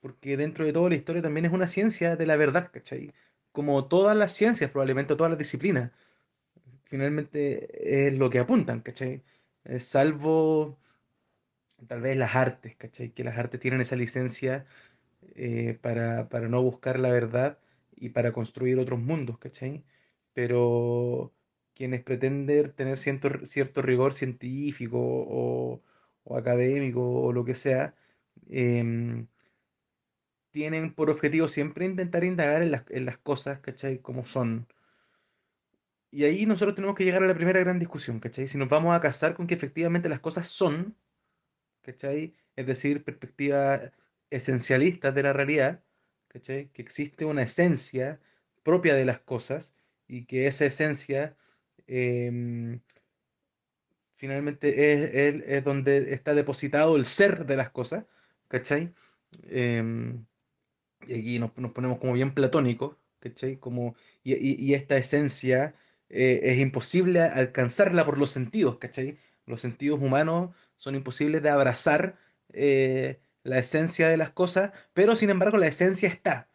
[0.00, 3.12] Porque dentro de todo la historia también es una ciencia de la verdad, ¿cachai?
[3.56, 5.90] como todas las ciencias, probablemente todas las disciplinas,
[6.84, 9.22] finalmente es lo que apuntan, ¿cachai?
[9.64, 10.78] Eh, salvo
[11.88, 13.12] tal vez las artes, ¿cachai?
[13.12, 14.66] Que las artes tienen esa licencia
[15.36, 17.58] eh, para, no buscar la verdad
[17.96, 19.84] y para construir otros mundos, ¿cachai?
[20.34, 21.34] Pero
[21.74, 25.82] quienes pretenden tener cierto, cierto rigor científico o,
[26.36, 27.94] académico o lo que sea,
[28.48, 29.28] em,
[30.50, 33.98] tienen por objetivo siempre intentar indagar en las, en las cosas, ¿cachai?
[34.00, 34.66] Como son.
[36.10, 38.48] Y ahí nosotros tenemos que llegar a la primera gran discusión, ¿cachai?
[38.48, 40.96] Si nos vamos a casar con que efectivamente las cosas son,
[41.82, 42.34] ¿cachai?
[42.56, 43.92] Es decir, perspectivas
[44.30, 45.84] esencialistas de la realidad,
[46.28, 46.68] ¿cachai?
[46.72, 48.20] Que existe una esencia
[48.62, 49.74] propia de las cosas
[50.08, 51.36] y que esa esencia
[51.86, 52.80] em,
[54.16, 58.04] finalmente es, es, donde está depositado el ser de las cosas,
[58.48, 58.94] ¿cachai?
[59.44, 60.24] Em,
[61.06, 62.96] y aquí nos, ponemos como bien platónicos.
[63.60, 65.74] Como, y, esta esencia
[66.08, 69.18] eh, es imposible alcanzarla por los sentidos, ¿cachai?
[69.46, 72.18] Los sentidos humanos son imposibles de abrazar
[72.52, 76.48] eh, la esencia de las cosas, pero sin embargo la esencia está.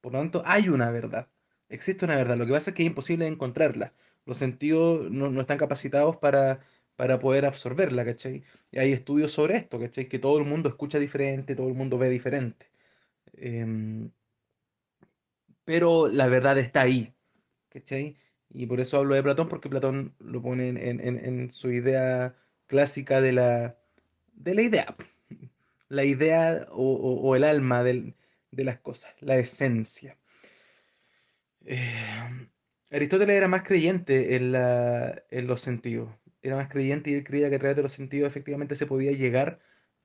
[0.00, 1.28] Por lo tanto, hay una verdad.
[1.68, 2.36] Existe una verdad.
[2.36, 3.92] Lo que pasa es que es imposible encontrarla.
[4.24, 6.60] Los sentidos no, están capacitados para,
[6.96, 8.44] para poder absorberla, ¿cachai?
[8.70, 10.08] Y hay estudios sobre esto, ¿cachai?
[10.08, 12.70] Que todo el mundo escucha diferente, todo el mundo ve diferente.
[13.34, 14.10] Em,
[15.64, 17.14] pero la verdad está ahí,
[17.68, 18.16] ¿cachai?
[18.50, 22.34] Y por eso hablo de Platón, porque Platón lo pone en, su idea
[22.66, 23.78] clásica de la,
[24.34, 24.96] de la idea,
[25.88, 28.14] la idea o, el alma de
[28.50, 30.16] las cosas, la esencia.
[31.64, 32.48] Em,
[32.90, 36.10] Aristóteles era más creyente en, la, en los sentidos,
[36.42, 39.12] era más creyente y él creía que a través de los sentidos efectivamente se podía
[39.12, 39.60] llegar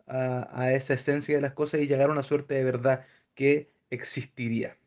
[0.07, 4.77] a, esa esencia de las cosas y llegar a una suerte de verdad que existiría.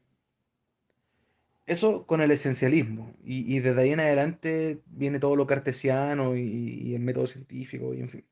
[1.67, 3.15] Eso con el esencialismo.
[3.25, 8.09] Y, desde ahí en adelante viene todo lo cartesiano y, el método científico, y en
[8.11, 8.25] fin.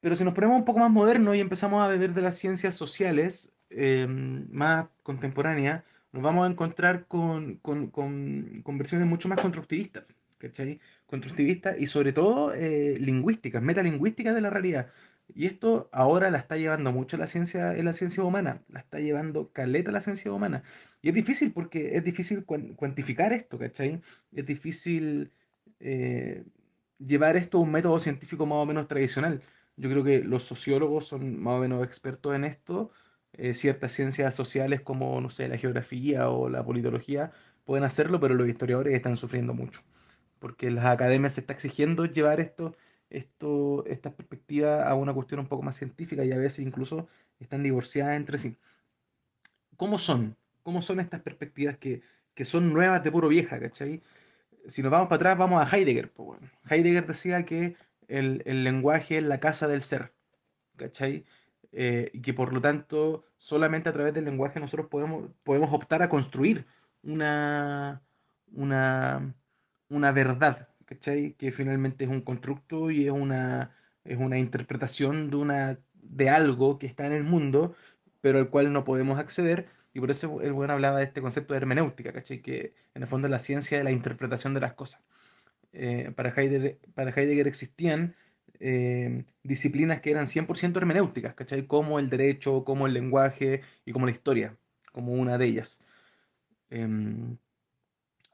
[0.00, 2.74] Pero si nos ponemos un poco más modernos y empezamos a beber de las ciencias
[2.74, 5.82] sociales em, más contemporáneas,
[6.12, 10.04] nos vamos a encontrar con, con versiones mucho más constructivistas.
[10.38, 10.80] ¿cachai?
[11.06, 14.90] Constructivista y sobre todo eh, lingüísticas, metalingüísticas de la realidad.
[15.34, 18.98] Y esto ahora la está llevando mucho la ciencia, en la ciencia humana, la está
[18.98, 20.62] llevando caleta la ciencia humana.
[21.02, 24.00] Y es difícil porque es difícil cuantificar esto, ¿cachai?
[24.32, 25.30] Es difícil
[25.80, 26.44] eh,
[26.98, 29.42] llevar esto a un método científico más o menos tradicional.
[29.78, 32.90] Yo creo que los sociólogos son más o menos expertos en esto.
[33.32, 37.32] Eh, ciertas ciencias sociales como, no sé, la geografía o la politología
[37.64, 39.82] pueden hacerlo, pero los historiadores están sufriendo mucho
[40.38, 42.76] porque las academias se está exigiendo llevar esto,
[43.10, 47.08] esto, estas perspectivas a una cuestión un poco más científica y a veces incluso
[47.40, 48.56] están divorciadas entre sí.
[49.76, 50.36] ¿Cómo son?
[50.62, 52.02] ¿Cómo son estas perspectivas que,
[52.44, 54.00] son nuevas de puro vieja, ¿cachai?
[54.68, 56.10] Si nos vamos para atrás, vamos a Heidegger.
[56.12, 57.74] Pues Heidegger decía que
[58.08, 60.12] el, lenguaje es la casa del ser,
[60.76, 61.24] ¿cachai?
[61.72, 66.02] Eh, y que por lo tanto solamente a través del lenguaje nosotros podemos, podemos optar
[66.02, 66.66] a construir
[67.02, 68.02] una,
[68.52, 69.34] una,
[69.88, 71.34] una verdad, ¿cachai?
[71.34, 76.78] Que finalmente es un constructo y es una, es una interpretación de, una, de algo
[76.78, 77.76] que está en el mundo,
[78.20, 79.68] pero al cual no podemos acceder.
[79.94, 82.40] Y por eso el buen hablaba de este concepto de hermenéutica, ¿cachai?
[82.42, 85.04] Que en el fondo es la ciencia de la interpretación de las cosas.
[85.72, 88.16] Eh, para, Heidegger, existían
[88.60, 91.66] eh, disciplinas que eran 100% hermenéuticas, ¿cachai?
[91.66, 94.56] Como el derecho, como el lenguaje y como la historia,
[94.92, 95.82] como una de ellas.
[96.70, 97.36] Em,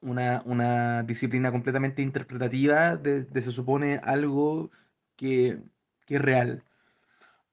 [0.01, 4.71] una, disciplina completamente interpretativa de, se supone algo
[5.17, 5.59] que,
[6.07, 6.63] que es real.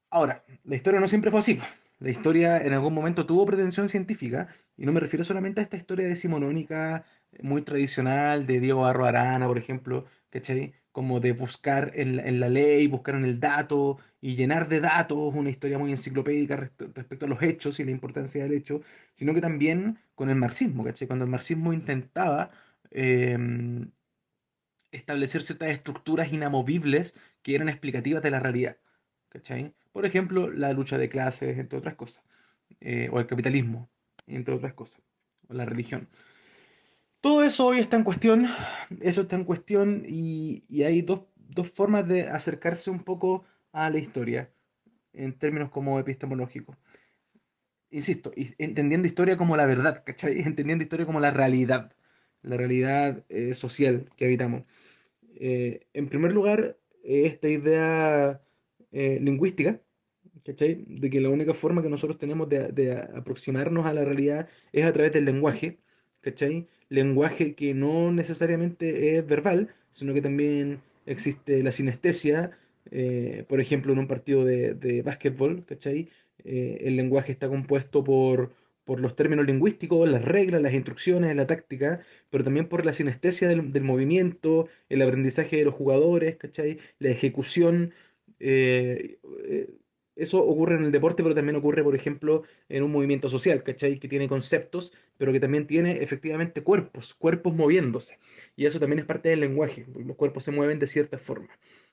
[0.09, 1.59] Ahora, la historia no siempre fue así.
[1.99, 5.77] La historia en algún momento tuvo pretensión científica, y no me refiero solamente a esta
[5.77, 7.05] historia decimonónica
[7.41, 10.73] muy tradicional de Diego Barro Arana, por ejemplo, ¿cachai?
[10.91, 14.81] Como de buscar en la, en la ley, buscar en el dato y llenar de
[14.81, 18.81] datos una historia muy enciclopédica respecto a los hechos y la importancia del hecho,
[19.15, 21.07] sino que también con el marxismo, ¿cachai?
[21.07, 22.51] Cuando el marxismo intentaba
[22.91, 23.91] em,
[24.91, 28.77] establecer ciertas estructuras inamovibles que eran explicativas de la realidad.
[29.29, 29.73] ¿Cachai?
[29.91, 32.23] Por ejemplo, la lucha de clases, entre otras cosas.
[32.81, 33.91] eh, o el capitalismo,
[34.27, 35.03] entre otras cosas.
[35.49, 36.09] O la religión.
[37.21, 38.47] Todo eso hoy está en cuestión.
[38.99, 43.89] Eso está en cuestión y, y hay dos, dos formas de acercarse un poco a
[43.89, 44.51] la historia
[45.13, 46.77] en términos como epistemológicos.
[47.91, 50.39] Insisto, entendiendo historia como la verdad, ¿cachai?
[50.45, 51.93] Entendiendo historia como la realidad,
[52.41, 54.63] la realidad eh, social que habitamos.
[55.35, 58.41] Eh, en primer lugar, eh, esta idea
[58.91, 59.81] eh, lingüística,
[60.45, 60.85] ¿cachai?
[60.87, 64.85] De que la única forma que nosotros tenemos de, de aproximarnos a la realidad es
[64.85, 65.79] a través del lenguaje,
[66.21, 66.67] ¿cachai?
[66.89, 72.51] Lenguaje que no necesariamente es verbal, sino que también existe la sinestesia,
[72.91, 76.09] eh, por ejemplo, en un partido de, de básquetbol, ¿cachai?
[76.43, 78.53] Eh, el lenguaje está compuesto por,
[78.83, 83.47] por los términos lingüísticos, las reglas, las instrucciones, la táctica, pero también por la sinestesia
[83.47, 86.79] del, del movimiento, el aprendizaje de los jugadores, ¿cachai?
[86.99, 87.93] La ejecución.
[88.39, 89.69] eh, eh,
[90.23, 93.99] eso ocurre en el deporte, pero también ocurre, por ejemplo, en un movimiento social, ¿cachai?
[93.99, 98.19] Que tiene conceptos, pero que también tiene efectivamente cuerpos, cuerpos moviéndose.
[98.55, 101.49] Y eso también es parte del lenguaje, los cuerpos se mueven de cierta forma,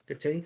[0.07, 0.45] ¿cachai?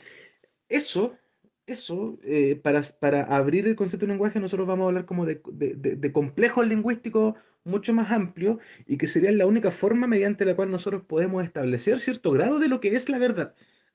[0.69, 1.19] Eso,
[1.67, 5.41] eso, eh, para, para abrir el concepto de lenguaje, nosotros vamos a hablar como de,
[5.53, 10.45] de, de- de complejos lingüísticos mucho más amplios y que sería la única forma mediante
[10.45, 13.55] la cual nosotros podemos establecer cierto grado de lo que es la verdad,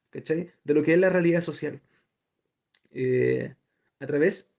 [0.10, 0.52] ¿cachai?
[0.64, 1.82] De lo que es la realidad social.
[2.92, 3.56] Eh,
[4.00, 4.52] a través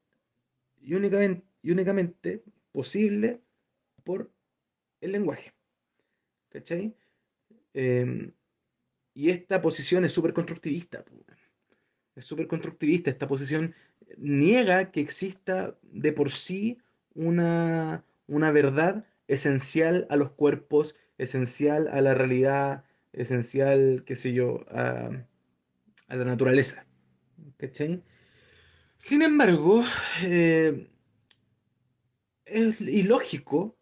[0.80, 3.40] y únicamente, posible
[4.04, 4.30] por
[5.00, 5.52] el lenguaje,
[6.48, 6.94] ¿cachai?
[7.74, 8.32] Em,
[9.14, 11.04] y esta posición es súper constructivista,
[12.14, 13.10] es súper constructivista.
[13.10, 13.74] Esta posición
[14.16, 16.78] niega que exista de por sí
[17.14, 24.64] una, una verdad esencial a los cuerpos, esencial a la realidad, esencial, qué sé yo,
[24.70, 25.10] a,
[26.08, 26.86] a la naturaleza.
[27.56, 28.02] ¿Cachai?
[28.98, 29.82] Sin embargo,
[30.22, 30.88] eh,
[32.44, 33.76] es ilógico,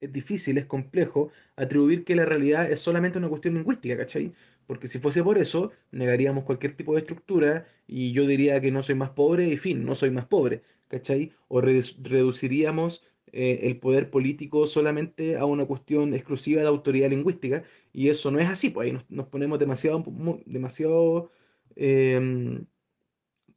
[0.00, 4.34] es difícil, es complejo atribuir que la realidad es solamente una cuestión lingüística, ¿cachai?
[4.66, 8.82] Porque si fuese por eso, negaríamos cualquier tipo de estructura y yo diría que no
[8.82, 11.32] soy más pobre y fin, no soy más pobre, ¿cachai?
[11.48, 17.64] O redu- reduciríamos eh, el poder político solamente a una cuestión exclusiva de autoridad lingüística
[17.92, 20.04] y eso no es así, pues ahí nos, ponemos demasiado,
[20.46, 21.32] demasiado
[21.76, 22.66] em,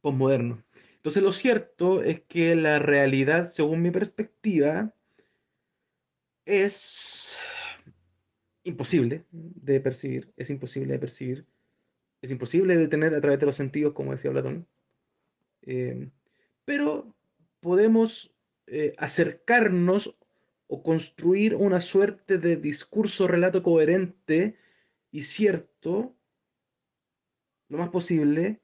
[0.00, 0.58] posmodernos.
[1.02, 4.94] Entonces lo cierto es que la realidad, según mi perspectiva,
[6.44, 7.40] es
[8.62, 11.46] imposible de percibir, es imposible de percibir,
[12.20, 14.68] es imposible de tener a través de los sentidos, como decía Platón,
[15.62, 16.08] eh,
[16.64, 17.12] pero
[17.58, 18.32] podemos
[18.68, 20.16] eh, acercarnos
[20.68, 24.56] o construir una suerte de discurso, relato coherente
[25.10, 26.14] y cierto,
[27.68, 28.61] lo más posible,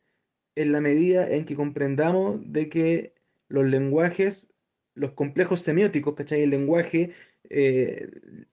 [0.58, 3.14] en la medida en que comprendamos de que
[3.48, 4.52] los lenguajes,
[4.94, 6.42] los complejos semióticos, ¿cachai?
[6.42, 7.12] El lenguaje
[7.48, 8.08] eh,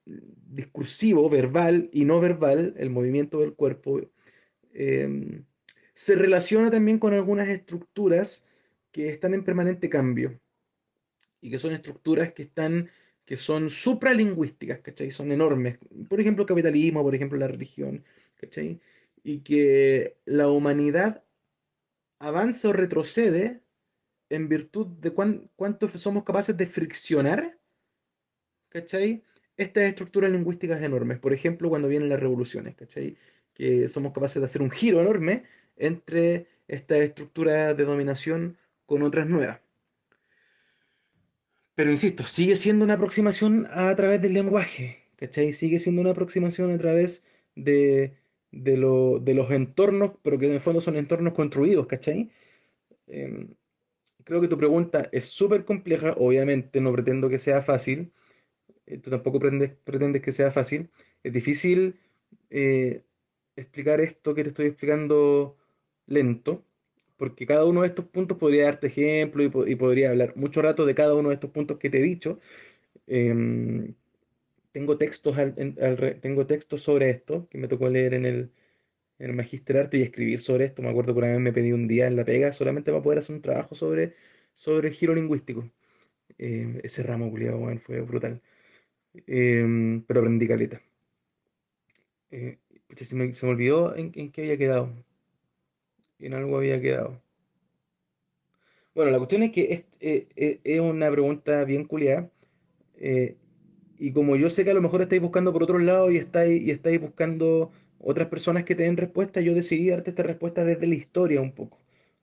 [0.06, 4.02] discursivo, verbal y no verbal, el movimiento del cuerpo,
[4.72, 5.42] eh,
[5.96, 8.46] se relaciona también con algunas estructuras
[8.92, 10.40] que están en permanente cambio
[11.42, 12.90] y que son estructuras que están
[13.26, 15.10] que son supralingüísticas, ¿cachai?
[15.10, 15.80] Son enormes.
[16.08, 18.80] Por ejemplo, el capitalismo, por ejemplo, la religión, ¿cachai?
[19.24, 21.25] Y que la humanidad
[22.26, 23.62] avanza o retrocede
[24.30, 27.60] en virtud de cuán, cuánto somos capaces de friccionar,
[28.70, 29.24] ¿cachai?
[29.58, 31.20] Estas estructuras lingüísticas enormes.
[31.20, 33.16] Por ejemplo, cuando vienen las revoluciones, ¿cachai?
[33.54, 35.44] Que somos capaces de hacer un giro enorme
[35.78, 38.58] entre estas estructuras de dominación
[38.88, 39.60] con otras nuevas.
[41.76, 45.52] Pero insisto, sigue siendo una aproximación a través del lenguaje, ¿cachai?
[45.54, 47.24] Sigue siendo una aproximación a través
[47.56, 48.16] de,
[48.56, 52.32] de, lo- de los entornos, pero que en el fondo son entornos construidos, ¿cachai?
[53.08, 53.56] Em,
[54.26, 58.14] creo que tu pregunta es súper compleja, obviamente no pretendo que sea fácil,
[58.86, 60.90] eh, tú tampoco pretendes, pretendes que sea fácil.
[61.24, 62.00] Es difícil
[62.50, 63.04] eh,
[63.56, 65.58] explicar esto que te estoy explicando
[66.08, 66.66] lento,
[67.18, 70.62] porque cada uno de estos puntos podría darte ejemplo y, po- y podría hablar mucho
[70.62, 72.40] rato de cada uno de estos puntos que te he dicho.
[74.76, 75.56] Tengo textos, al-
[76.22, 78.52] tengo textos sobre esto que me tocó leer en el,
[79.20, 79.48] en el
[79.94, 80.82] y escribir sobre esto.
[80.82, 83.20] Me acuerdo que una vez me pedí un día en la pega solamente para poder
[83.20, 84.16] hacer un trabajo sobre,
[84.54, 85.72] sobre el giro lingüístico.
[86.40, 88.42] Eh, ese ramo, culiao, weón, fue brutal.
[89.28, 90.82] Em, pero aprendí caleta.
[92.30, 92.60] Eh,
[92.98, 94.92] se me, se me olvidó en, qué había quedado.
[96.20, 97.22] En algo había quedado.
[98.94, 99.84] Bueno, la cuestión es que es,
[100.36, 102.30] eh, es una pregunta bien culiada.
[103.98, 106.62] Y como yo sé que a lo mejor estáis buscando por otro lado y estáis,
[106.62, 110.88] y estáis buscando otras personas que te den respuesta, yo decidí darte esta respuesta desde
[110.88, 111.80] la historia un poco.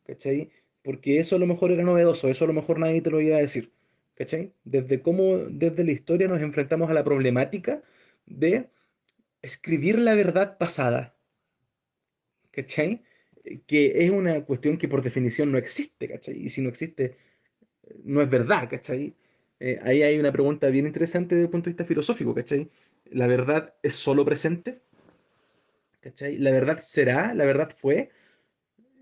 [0.06, 0.50] ¿Cachai?
[0.82, 3.36] Porque eso a lo mejor era novedoso, eso a lo mejor nadie te lo iba
[3.36, 3.72] a decir.
[4.14, 4.52] ¿Cachai?
[4.64, 7.82] Desde cómo desde la historia nos enfrentamos a la problemática
[8.26, 8.70] de
[9.42, 11.16] escribir la verdad pasada.
[12.50, 13.02] ¿Cachai?
[13.66, 16.36] Que es una cuestión que por definición no existe, ¿cachai?
[16.38, 17.16] Y si no existe,
[18.04, 19.14] no es verdad, ¿cachai?
[19.64, 22.68] Eh, ahí hay una pregunta bien interesante desde el punto de vista filosófico, ¿cachai?
[23.12, 24.80] ¿La verdad es solo presente?
[26.00, 26.36] ¿Cachai?
[26.38, 27.32] ¿La verdad será?
[27.32, 28.10] ¿La verdad fue?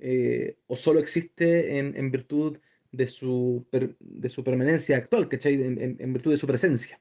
[0.01, 2.59] Eh, ¿o solo existe en, virtud
[2.93, 3.67] de su,
[4.01, 5.55] de su permanencia actual, ¿cachai?
[5.55, 7.01] En virtud de su presencia.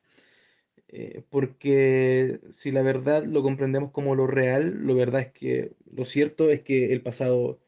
[0.88, 6.06] Eh, porque si la verdad lo comprendemos como lo real, lo verdad es que lo
[6.06, 7.60] cierto es que el pasado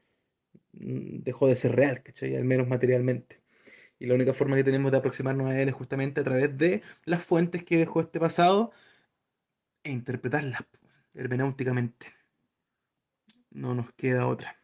[0.74, 2.36] mm, dejó de ser real, ¿cachai?
[2.38, 3.41] Al menos materialmente.
[4.02, 6.82] Y la única forma que tenemos de aproximarnos a él es justamente a través de
[7.06, 8.72] las fuentes que dejó este pasado
[9.84, 10.64] e interpretarlas
[11.14, 12.08] hermenéuticamente.
[13.52, 14.60] No nos queda otra.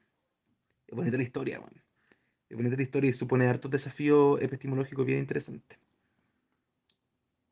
[0.88, 1.84] Es bonita la historia, weón.
[2.50, 5.78] Es bonita la historia y supone hartos desafíos epistemológicos bien interesantes.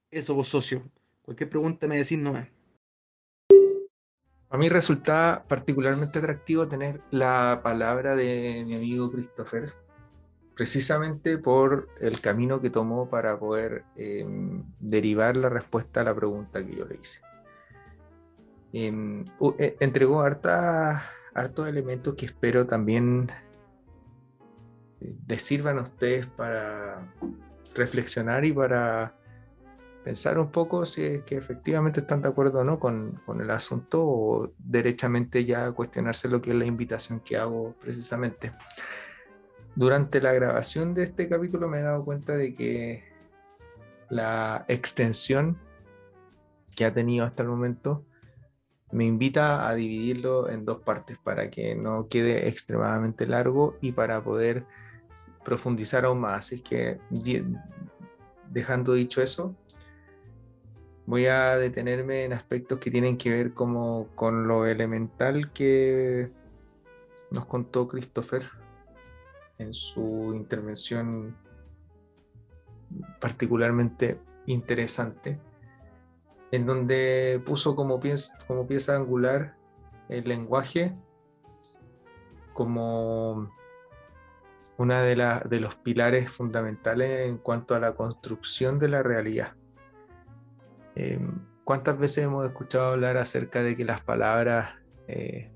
[0.09, 0.89] Eso vos, socio.
[1.21, 2.47] Cualquier pregunta me decís nomás.
[4.49, 9.71] A mí resulta particularmente atractivo tener la palabra de mi amigo Christopher,
[10.56, 14.26] precisamente por el camino que tomó para poder eh,
[14.80, 17.22] derivar la respuesta a la pregunta que yo le hice.
[18.72, 19.24] Em,
[19.60, 23.30] eh, entregó harta- hartos elementos que espero también
[25.01, 27.14] eh, les sirvan a ustedes para
[27.74, 29.14] reflexionar y para
[30.06, 33.49] pensar un poco si es que efectivamente están de acuerdo o no con, con el
[33.49, 38.51] asunto o derechamente ya cuestionarse lo que es la invitación que hago precisamente.
[39.76, 43.03] Durante la grabación de este capítulo me he dado cuenta de que
[44.09, 45.57] la extensión
[46.76, 48.05] que ha tenido hasta el momento
[48.91, 54.23] me invita a dividirlo en dos partes para que no quede extremadamente largo y para
[54.23, 54.65] poder
[55.43, 56.38] profundizar aún más.
[56.45, 56.99] Así que
[58.49, 59.55] dejando dicho eso,
[61.05, 66.32] voy a detenerme en aspectos que tienen que ver como con lo elemental que
[67.30, 68.49] nos contó Christopher
[69.58, 71.36] en su intervención
[73.20, 75.39] particularmente interesante,
[76.51, 79.56] en donde puso como pieza, como pieza angular
[80.10, 80.95] el lenguaje
[82.53, 83.51] como
[84.78, 85.16] una de,
[85.49, 89.53] de los pilares fundamentales en cuanto a la construcción de la realidad.
[90.95, 91.20] Eh,
[91.64, 94.76] ¿Cuántas veces hemos escuchado hablar acerca de que las palabras,
[95.08, 95.51] eh,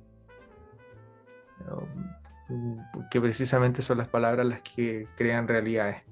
[3.12, 6.04] que precisamente son las palabras las que crean realidades?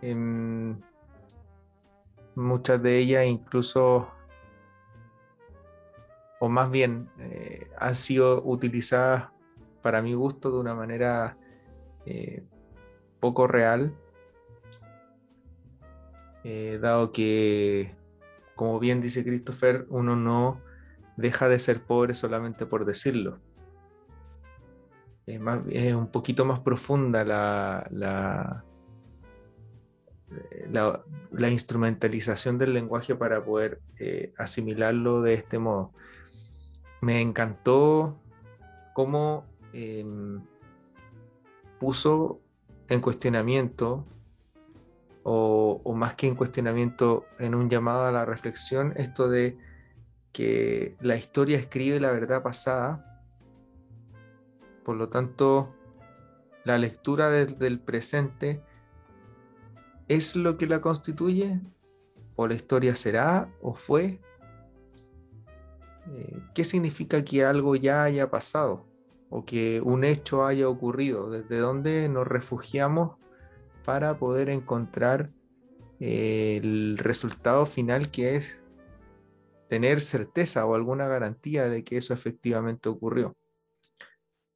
[0.00, 0.80] Em,
[2.34, 4.08] muchas de ellas incluso,
[6.40, 9.30] o más bien, eh, han sido utilizadas
[9.82, 11.36] para mi gusto de una manera
[12.06, 12.44] eh,
[13.20, 13.94] poco real
[16.44, 17.94] eh, dado que,
[18.56, 20.60] como bien dice Christopher, uno no
[21.16, 23.38] deja de ser pobre solamente por decirlo.
[25.26, 28.64] Es, más- es un poquito más profunda la, la,
[31.50, 35.92] instrumentalización del lenguaje para poder eh, asimilarlo de este modo.
[37.00, 38.18] Me encantó
[38.94, 40.40] cómo em,
[41.78, 42.40] puso
[42.88, 44.06] en cuestionamiento
[45.22, 49.56] o, o más que en cuestionamiento, en un llamado a la reflexión, esto de
[50.32, 53.11] que la historia escribe la verdad pasada,
[54.84, 55.74] por lo tanto,
[56.64, 58.62] la lectura del, del presente
[60.08, 61.60] es lo que la constituye,
[62.36, 64.20] o la historia será o fue.
[66.08, 68.86] Eh, ¿Qué significa que algo ya haya pasado
[69.30, 71.30] o que un hecho haya ocurrido?
[71.30, 73.16] ¿Desde dónde nos refugiamos
[73.84, 75.30] para poder encontrar
[76.00, 78.62] eh, el resultado final que es
[79.68, 83.34] tener certeza o alguna garantía de que eso efectivamente ocurrió.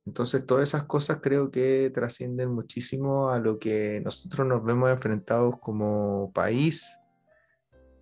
[0.07, 5.57] Entonces todas esas cosas creo que trascienden muchísimo a lo que nosotros nos vemos enfrentados
[5.61, 6.97] como país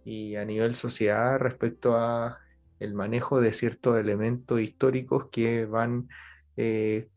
[0.05, 2.39] y a nivel sociedad respecto a
[2.79, 6.09] el manejo de ciertos elementos históricos que van
[6.59, 7.09] eh,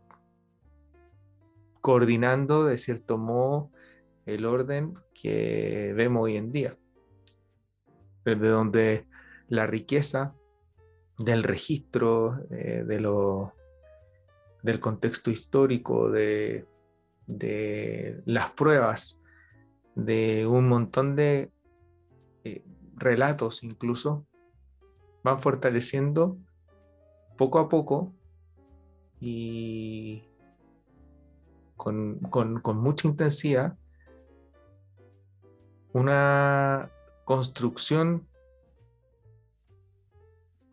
[1.82, 3.72] coordinando de cierto modo
[4.26, 6.78] el orden que vemos hoy en día,
[8.24, 9.08] desde donde
[9.50, 10.34] la riqueza
[11.18, 13.57] del registro, eh, de lo,
[14.68, 16.68] del contexto histórico, de,
[17.26, 19.18] de, las pruebas,
[19.95, 21.53] de un montón de
[22.43, 22.65] eh,
[22.97, 24.28] relatos incluso,
[25.24, 26.38] van fortaleciendo
[27.38, 28.13] poco a poco
[29.22, 30.26] y
[31.78, 33.78] con, con mucha intensidad
[35.93, 36.91] una
[37.24, 38.28] construcción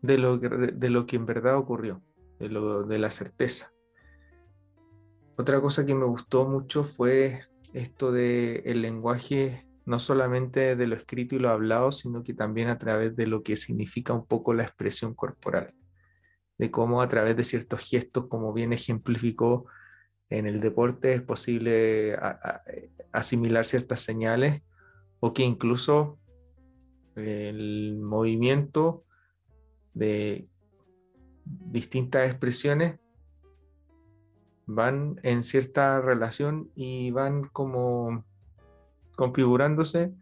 [0.01, 2.01] de lo, que, de lo que en verdad ocurrió,
[2.39, 3.71] de, lo, de la certeza.
[5.37, 7.41] Otra cosa que me gustó mucho fue
[7.73, 12.69] esto de el lenguaje, no solamente de lo escrito y lo hablado, sino que también
[12.69, 15.73] a través de lo que significa un poco la expresión corporal,
[16.57, 19.65] de cómo a través de ciertos gestos, como bien ejemplificó
[20.29, 22.17] en el deporte, es posible
[23.11, 24.63] asimilar ciertas señales
[25.19, 26.17] o que incluso
[27.15, 29.03] el movimiento
[29.93, 30.47] de
[31.43, 32.99] distintas expresiones
[34.67, 38.23] van en cierta relación y van como
[39.15, 40.13] configurándose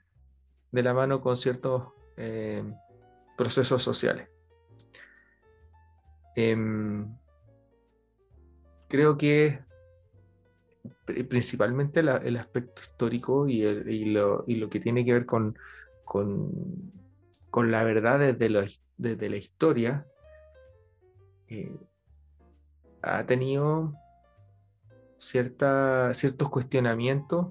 [0.71, 2.63] de la mano con ciertos eh,
[3.37, 4.29] procesos sociales.
[6.35, 7.15] Em,
[8.87, 9.59] creo que
[11.05, 15.55] principalmente el aspecto histórico y, lo, que tiene que ver con,
[17.55, 20.07] la verdad desde, desde la historia,
[21.47, 21.75] eh,
[23.01, 23.93] ha tenido
[25.23, 27.47] cierta, ciertos cuestionamientos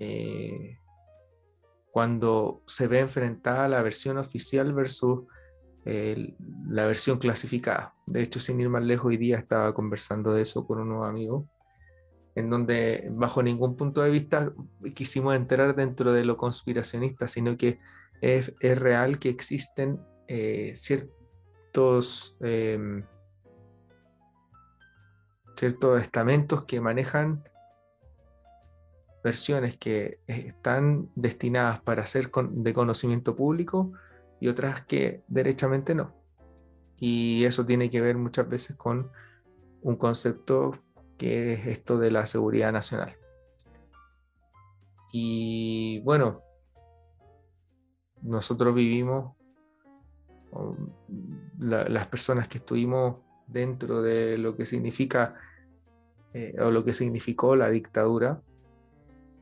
[0.00, 0.78] eh,
[1.90, 5.24] cuando se ve enfrentada la versión oficial versus
[6.68, 7.94] la versión clasificada.
[8.06, 11.46] De hecho, sin ir más lejos, hoy día estaba conversando de eso con unos amigos
[12.38, 14.52] en donde bajo ningún punto de vista
[14.94, 17.80] quisimos enterar dentro de lo conspiracionista, sino que
[18.20, 23.04] es, real que existen eh, ciertos, em,
[25.58, 27.42] ciertos estamentos que manejan
[29.24, 33.92] versiones que están destinadas para ser de conocimiento público
[34.40, 36.14] y otras que derechamente no.
[36.96, 39.10] Y eso tiene que ver muchas veces con
[39.82, 40.78] un concepto
[41.16, 43.16] que es esto de la seguridad nacional.
[45.12, 46.42] Y bueno,
[48.22, 49.34] nosotros vivimos,
[51.58, 53.16] las personas que estuvimos
[53.48, 55.34] dentro de lo que significa
[56.34, 58.40] eh, o lo que significó la dictadura,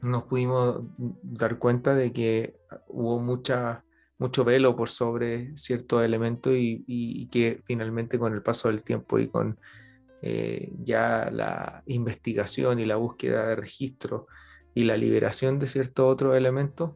[0.02, 2.56] nos pudimos dar cuenta de que
[2.88, 3.84] hubo mucha,
[4.18, 9.28] mucho velo por sobre ciertos elementos y que finalmente con el paso del tiempo y
[9.28, 9.58] con
[10.22, 14.26] eh, ya la investigación y la búsqueda de registro
[14.74, 16.92] y la liberación de ciertos otros elementos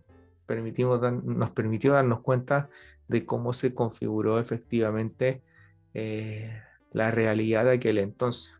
[0.46, 2.70] permitimos nos permitió darnos cuenta
[3.08, 5.42] de cómo se configuró efectivamente
[5.94, 6.60] eh,
[6.92, 8.52] la realidad de aquel entonces.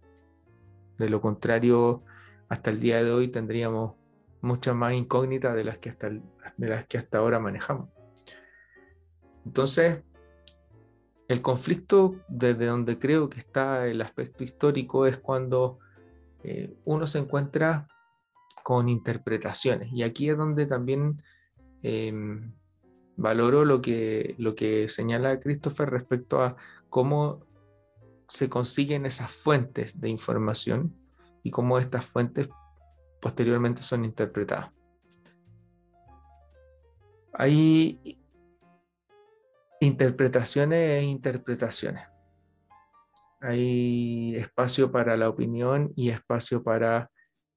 [1.01, 2.03] De lo contrario,
[2.51, 3.95] hasta el día de hoy tendríamos
[4.43, 7.89] muchas más incógnitas de las que hasta, de las que hasta ahora manejamos.
[9.47, 10.03] Entonces,
[11.27, 15.79] el conflicto desde donde creo que está el aspecto histórico es cuando
[16.45, 17.89] eh, uno se encuentra
[18.63, 19.91] con interpretaciones.
[19.95, 21.23] Y aquí es donde también
[21.83, 22.53] em,
[23.17, 26.57] valoro lo que, lo que señala Christopher respecto a
[26.91, 27.47] cómo
[28.31, 30.95] se consiguen esas fuentes de información
[31.43, 32.49] y cómo estas fuentes
[33.21, 34.71] posteriormente son interpretadas.
[37.33, 38.21] Hay
[39.81, 42.07] interpretaciones e interpretaciones.
[43.41, 47.11] Hay espacio para la opinión y espacio para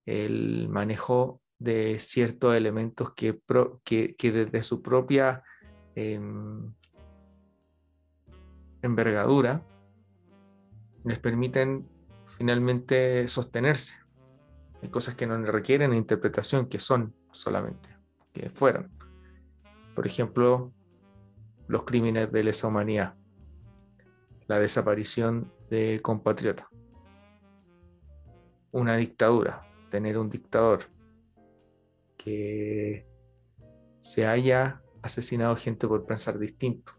[0.07, 3.39] el manejo de ciertos elementos que,
[4.19, 5.43] desde su propia
[5.93, 6.74] em,
[8.82, 9.63] envergadura
[11.04, 11.88] les permiten
[12.38, 13.97] finalmente sostenerse.
[14.82, 17.89] Hay cosas que no requieren interpretación, que son solamente,
[18.34, 18.91] que fueron.
[19.95, 20.74] Por ejemplo,
[21.68, 23.16] los crímenes de lesa humanidad,
[24.47, 26.68] la desaparición de compatriotas,
[28.72, 30.82] una dictadura, tener un dictador
[32.18, 33.08] que
[33.99, 36.93] se haya asesinado gente por pensar distinto.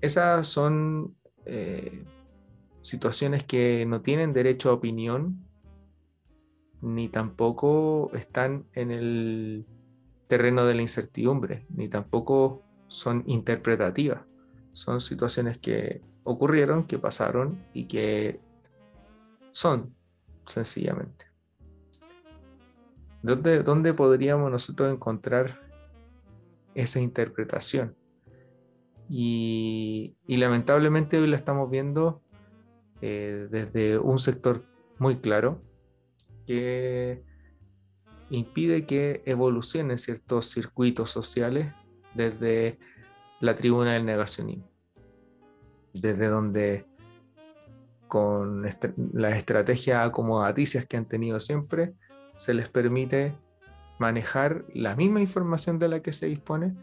[0.00, 2.04] Esas son eh,
[2.82, 5.44] situaciones que no tienen derecho a opinión,
[6.80, 9.66] ni tampoco están en el
[10.28, 14.22] terreno de la incertidumbre, ni tampoco son interpretativas.
[14.72, 18.40] Son situaciones que ocurrieron, que pasaron y que
[19.50, 19.94] son,
[20.46, 21.26] sencillamente.
[23.22, 25.60] ¿Dónde, dónde podríamos nosotros encontrar
[26.74, 27.96] esa interpretación?
[29.08, 32.22] Y, lamentablemente hoy la estamos viendo
[33.00, 34.64] eh, desde un sector
[34.98, 35.62] muy claro
[36.46, 37.22] que
[38.30, 41.72] impide que evolucionen ciertos circuitos sociales
[42.14, 42.78] desde
[43.40, 44.68] la tribuna del negacionismo,
[45.92, 46.86] desde donde
[48.08, 51.94] con las estrategias acomodaticias que han tenido siempre,
[52.36, 53.34] se les permite
[53.98, 56.74] manejar la misma información de la que se dispone,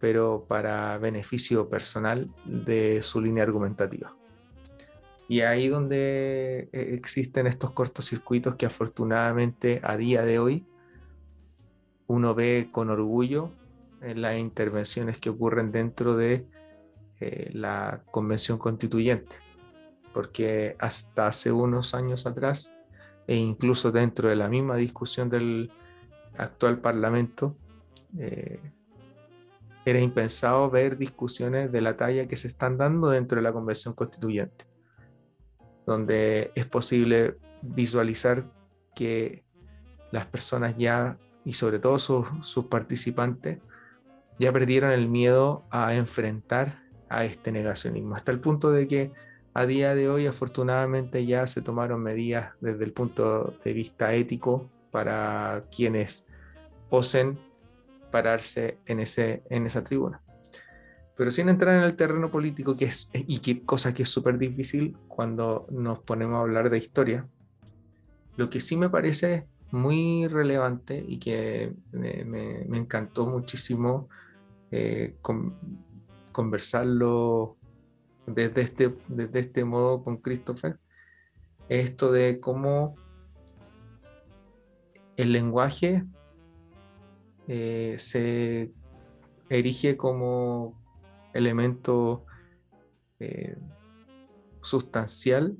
[0.00, 4.16] pero para beneficio personal de su línea argumentativa.
[5.34, 10.64] Y ahí donde eh, existen estos cortocircuitos que afortunadamente a día de hoy
[12.06, 13.50] uno ve con orgullo
[14.00, 16.46] las intervenciones que ocurren dentro de
[17.18, 19.34] eh, la convención constituyente,
[20.12, 22.72] porque hasta hace unos años atrás,
[23.26, 25.72] e incluso dentro de la misma discusión del
[26.38, 27.56] actual parlamento,
[28.20, 28.60] eh,
[29.84, 33.94] era impensado ver discusiones de la talla que se están dando dentro de la convención
[33.94, 34.72] constituyente,
[35.86, 38.44] donde es posible visualizar
[38.94, 39.44] que
[40.10, 43.58] las personas ya y sobre todo sus, participantes
[44.38, 49.12] ya perdieron el miedo a enfrentar a este negacionismo, hasta el punto de que
[49.52, 54.68] a día de hoy afortunadamente ya se tomaron medidas desde el punto de vista ético
[54.90, 56.26] para quienes
[56.90, 57.38] osen
[58.10, 60.23] pararse en, ese, en esa tribuna.
[61.16, 64.38] Pero sin entrar en el terreno político, que es, y qué cosa que es súper
[64.38, 67.28] difícil cuando nos ponemos a hablar de historia,
[68.36, 74.08] lo que sí me parece muy relevante y que me, encantó muchísimo
[74.70, 75.16] eh,
[76.32, 77.56] conversarlo
[78.26, 80.78] desde este, desde este modo con Christopher,
[81.68, 82.96] esto de cómo
[85.16, 86.04] el lenguaje
[87.46, 88.72] eh, se
[89.48, 90.83] erige como
[91.34, 92.24] elemento
[93.20, 93.56] eh,
[94.62, 95.56] sustancial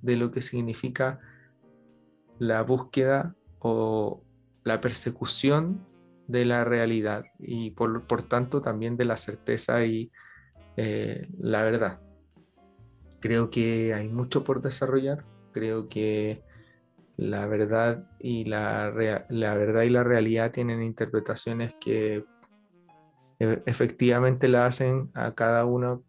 [0.00, 1.20] de lo que significa
[2.38, 4.22] la búsqueda o
[4.64, 5.86] la persecución
[6.26, 10.10] de la realidad y por, tanto también de la certeza y
[10.76, 12.00] eh, la verdad.
[13.20, 16.42] Creo que hay mucho por desarrollar, creo que
[17.16, 18.92] la verdad y la,
[19.28, 22.24] la verdad y la realidad tienen interpretaciones que
[23.38, 26.02] efectivamente la hacen a cada uno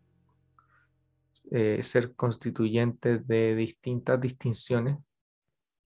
[1.51, 4.97] eh, ser constituyentes de distintas distinciones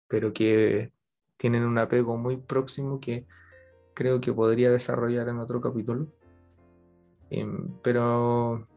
[0.07, 0.91] pero que
[1.37, 3.25] tienen un apego muy próximo que
[3.93, 6.07] creo que podría desarrollar en otro capítulo.
[7.29, 8.67] Em, pero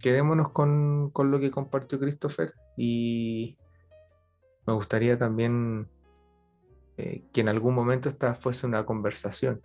[0.00, 3.56] quedémonos con, con, lo que compartió Christopher y
[4.66, 5.88] me gustaría también
[6.96, 9.62] eh, que en algún momento esta fuese una conversación.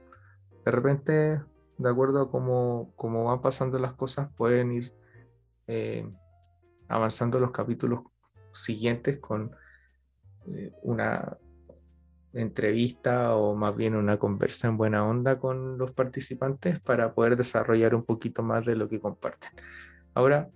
[0.66, 1.41] De repente,
[1.80, 4.94] de acuerdo a cómo, cómo van pasando las cosas, pueden ir
[5.68, 6.08] eh,
[6.90, 8.02] avanzando los capítulos
[8.54, 9.52] siguientes con
[10.48, 11.38] eh, una
[12.34, 17.96] entrevista o más bien una conversa en buena onda con los participantes para poder desarrollar
[17.96, 19.50] un poquito más de lo que comparten.
[20.14, 20.50] Ahora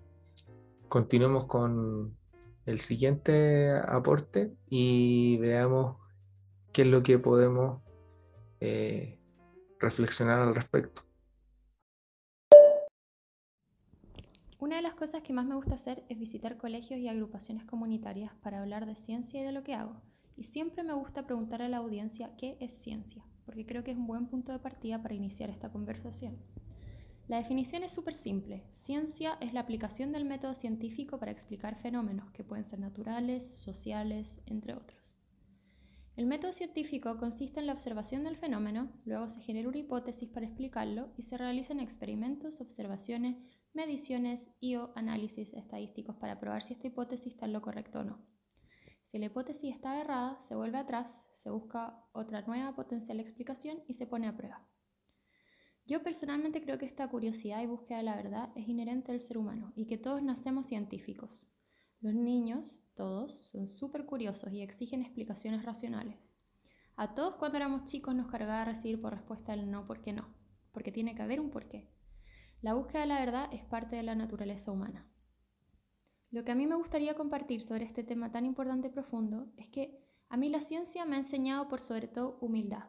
[0.90, 2.18] continuemos con
[2.66, 5.98] el siguiente aporte y veamos
[6.74, 7.82] qué es lo que podemos
[8.60, 9.20] eh,
[9.80, 11.04] reflexionar al respecto.
[14.64, 18.34] Una de las cosas que más me gusta hacer es visitar colegios y agrupaciones comunitarias
[18.36, 20.02] para hablar de ciencia y de lo que hago.
[20.38, 23.98] Y siempre me gusta preguntar a la audiencia qué es ciencia, porque creo que es
[23.98, 26.38] un buen punto de partida para iniciar esta conversación.
[27.28, 28.64] La definición es súper simple.
[28.72, 34.40] Ciencia es la aplicación del método científico para explicar fenómenos que pueden ser naturales, sociales,
[34.46, 35.18] entre otros.
[36.16, 40.46] El método científico consiste en la observación del fenómeno, luego se genera una hipótesis para
[40.46, 43.36] explicarlo y se realizan experimentos, observaciones,
[43.74, 48.04] mediciones y o análisis estadísticos para probar si esta hipótesis está en lo correcto o
[48.04, 48.26] no.
[49.04, 53.94] Si la hipótesis está errada, se vuelve atrás, se busca otra nueva potencial explicación y
[53.94, 54.68] se pone a prueba.
[55.86, 59.38] Yo personalmente creo que esta curiosidad y búsqueda de la verdad es inherente al ser
[59.38, 61.52] humano y que todos nacemos científicos.
[62.00, 66.38] Los niños, todos, son súper curiosos y exigen explicaciones racionales.
[66.96, 70.34] A todos cuando éramos chicos nos cargaba recibir por respuesta el no porque no,
[70.72, 71.90] porque tiene que haber un porqué.
[72.64, 75.06] La búsqueda de la verdad es parte de la naturaleza humana.
[76.32, 79.68] Lo que a mí me gustaría compartir sobre este tema tan importante y profundo es
[79.68, 82.86] que a mí la ciencia me ha enseñado por sobre todo humildad.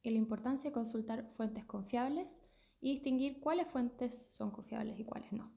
[0.00, 2.38] y la importancia de consultar fuentes confiables
[2.80, 5.52] y distinguir cuáles fuentes son confiables y cuáles no.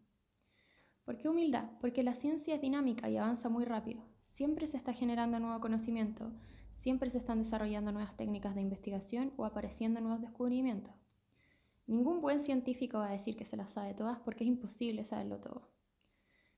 [1.06, 1.70] ¿Por qué humildad?
[1.80, 4.04] Porque la ciencia es dinámica y avanza muy rápido.
[4.24, 6.32] Siempre se está generando nuevo conocimiento,
[6.74, 10.96] siempre se están desarrollando nuevas técnicas de investigación o apareciendo nuevos descubrimientos.
[11.90, 15.40] Ningún buen científico va a decir que se las sabe todas porque es imposible saberlo
[15.40, 15.72] todo.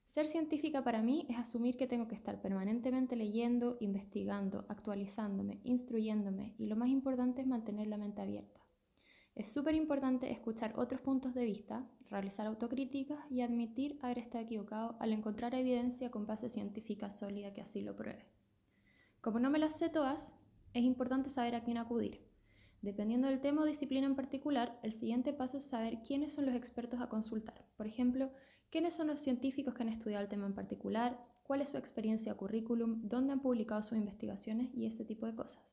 [0.06, 6.54] Ser científica para mí es asumir que tengo que estar permanentemente leyendo, investigando, actualizándome, instruyéndome
[6.58, 8.60] y lo más importante es mantener la mente abierta.
[9.34, 14.98] Es súper importante escuchar otros puntos de vista, realizar autocríticas y admitir haber estado equivocado
[15.00, 18.28] al encontrar evidencia con base científica sólida que así lo pruebe.
[19.22, 20.38] Como no me las sé todas,
[20.74, 22.31] es importante saber a quién acudir.
[22.82, 26.56] Dependiendo del tema o disciplina en particular, el siguiente paso es saber quiénes son los
[26.56, 27.64] expertos a consultar.
[27.78, 28.32] Por ejemplo,
[28.72, 32.34] quiénes son los científicos que han estudiado el tema en particular, cuál es su experiencia
[32.34, 35.64] currículum, dónde han publicado sus investigaciones y ese tipo de cosas.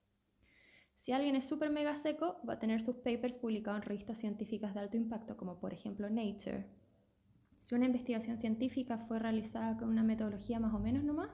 [0.97, 4.75] Si alguien es súper mega seco, va a tener sus papers publicados en revistas científicas
[4.75, 6.67] de alto impacto, como por ejemplo Nature.
[7.59, 11.31] Si una investigación científica fue realizada con una metodología más o menos nomás,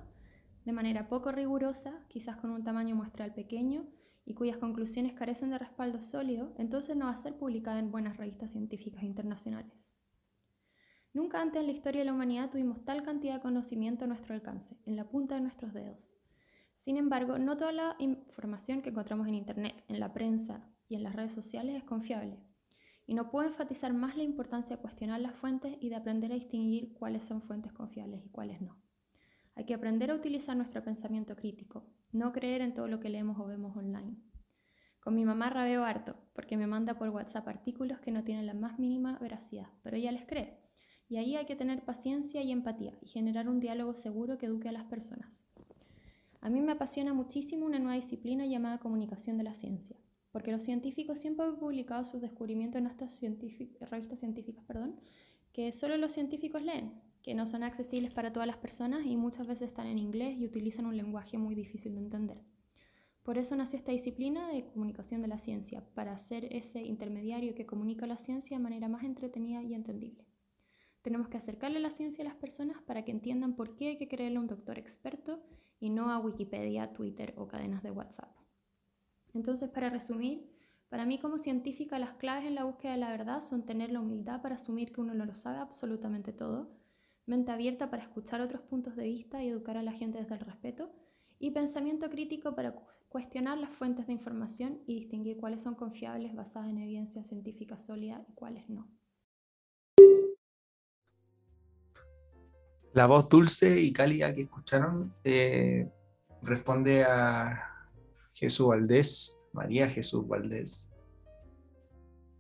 [0.65, 3.87] de manera poco rigurosa, quizás con un tamaño muestral pequeño
[4.27, 8.17] y cuyas conclusiones carecen de respaldo sólido, entonces no va a ser publicada en buenas
[8.17, 9.91] revistas científicas internacionales.
[11.13, 14.35] Nunca antes en la historia de la humanidad tuvimos tal cantidad de conocimiento a nuestro
[14.35, 16.13] alcance, en la punta de nuestros dedos.
[16.75, 21.05] Sin embargo, no toda la información que encontramos en Internet, en la prensa y en
[21.05, 22.41] las redes sociales es confiable.
[23.07, 26.37] Y no puedo enfatizar más la importancia de cuestionar las fuentes y de aprender a
[26.37, 28.83] distinguir cuáles son fuentes confiables y cuáles no.
[29.55, 33.39] Hay que aprender a utilizar nuestro pensamiento crítico, no creer en todo lo que leemos
[33.39, 34.17] o vemos online.
[35.01, 38.55] Con mi mamá rabeo harto, porque me manda por WhatsApp artículos que no tienen la
[38.55, 40.63] más mínima veracidad, pero ella les cree.
[41.09, 44.69] Y ahí hay que tener paciencia y empatía y generar un diálogo seguro que eduque
[44.69, 45.47] a las personas.
[46.41, 49.97] A mí me apasiona muchísimo una nueva disciplina llamada comunicación de la ciencia,
[50.31, 53.21] porque los científicos siempre han publicado sus descubrimientos en estas
[53.91, 55.01] revistas científicas perdón,
[55.53, 59.47] que solo los científicos leen, que no son accesibles para todas las personas y muchas
[59.47, 62.45] veces están en inglés y utilizan un lenguaje muy difícil de entender.
[63.23, 67.65] Por eso nació esta disciplina de comunicación de la ciencia, para ser ese intermediario que
[67.65, 70.27] comunica la ciencia de manera más entretenida y entendible.
[71.01, 74.07] Tenemos que acercarle la ciencia a las personas para que entiendan por qué hay que
[74.09, 75.43] creerle a un doctor experto
[75.81, 78.37] y no a Wikipedia, Twitter o cadenas de WhatsApp.
[79.33, 80.47] Entonces, para resumir,
[80.91, 84.01] para mí como científica las claves en la búsqueda de la verdad son tener la
[84.01, 86.84] humildad para asumir que uno no lo sabe absolutamente todo,
[87.27, 90.41] mente abierta para escuchar otros puntos de vista y educar a la gente desde el
[90.41, 90.93] respeto,
[91.39, 92.75] y pensamiento crítico para
[93.09, 98.25] cuestionar las fuentes de información y distinguir cuáles son confiables basadas en evidencia científica sólida
[98.29, 98.89] y cuáles no.
[102.93, 105.91] La voz dulce y cálida que escucharon eh,
[106.43, 107.91] responde a
[108.33, 110.93] Jesús Valdés, María Jesús Valdés,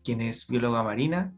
[0.05, 1.35] quien es bióloga marina,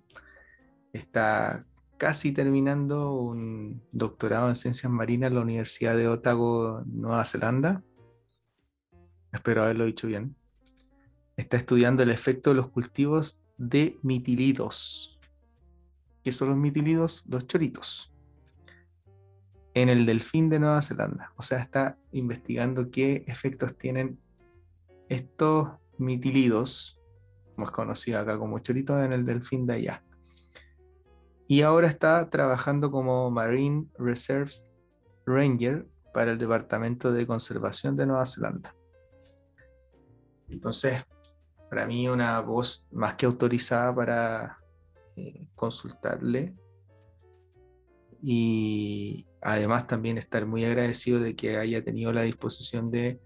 [0.93, 1.67] está
[1.99, 7.83] casi terminando un doctorado en ciencias marinas en la Universidad de Otago, Nueva Zelanda.
[9.33, 10.37] Espero haberlo dicho bien.
[11.37, 15.19] Está estudiando el efecto de los cultivos de mitilidos.
[16.25, 17.25] ¿Qué son los mitilidos?
[17.29, 18.13] Los choritos
[19.77, 21.35] en el delfín de Nueva Zelanda.
[21.37, 24.19] O sea, está investigando qué efectos tienen
[25.11, 25.69] estos
[25.99, 26.99] mitilidos,
[27.57, 30.03] más conocido acá como choritos, en el delfín de allá.
[31.49, 34.67] Y ahora está trabajando como Marine Reserves
[35.27, 38.75] Ranger para el Departamento de Conservación de Nueva Zelanda.
[40.49, 41.05] Entonces,
[41.69, 44.59] para mí una voz más que autorizada para
[45.17, 46.55] eh, consultarle
[48.23, 53.21] y además también estar muy agradecido de que haya tenido la disposición de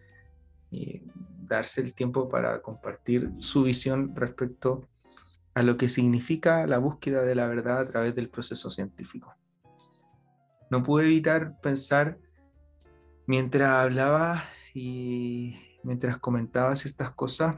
[0.73, 1.03] eh,
[1.47, 5.00] darse el tiempo para compartir su visión respecto a
[5.55, 9.35] lo que significa la búsqueda de la verdad a través del proceso científico.
[10.71, 12.19] No pude evitar pensar
[13.27, 17.57] mientras hablaba y mientras comentaba ciertas cosas,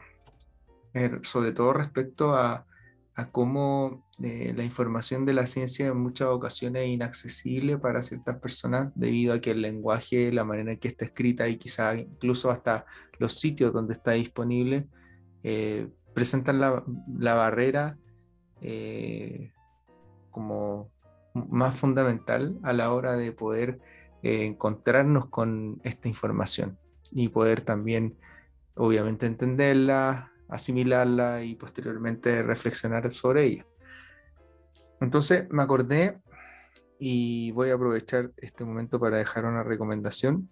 [0.95, 2.66] eh, sobre todo respecto a
[3.14, 8.38] a cómo eh, la información de la ciencia en muchas ocasiones es inaccesible para ciertas
[8.38, 12.51] personas debido a que el lenguaje, la manera en que está escrita y quizá incluso
[12.51, 12.86] hasta
[13.18, 14.86] los sitios donde está disponible
[15.43, 17.97] eh, presentan la, barrera
[18.61, 19.53] eh,
[20.31, 20.91] como
[21.35, 23.81] más fundamental a la hora de poder
[24.23, 26.79] encontrarnos con esta información
[27.11, 28.17] y poder también
[28.75, 33.67] obviamente entenderla, asimilarla y posteriormente reflexionar sobre ella.
[35.01, 36.21] Entonces me acordé
[36.99, 40.49] y voy a aprovechar este momento para dejar una recomendación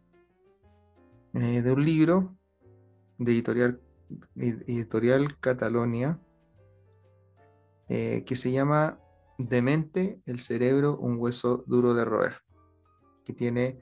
[1.35, 2.37] eh, de un libro
[3.19, 3.81] de editorial
[4.37, 6.19] editorial Catalonia,
[7.89, 9.01] eh, que se llama
[9.39, 12.37] Demente, el cerebro, un hueso duro de roer,
[13.25, 13.81] que tiene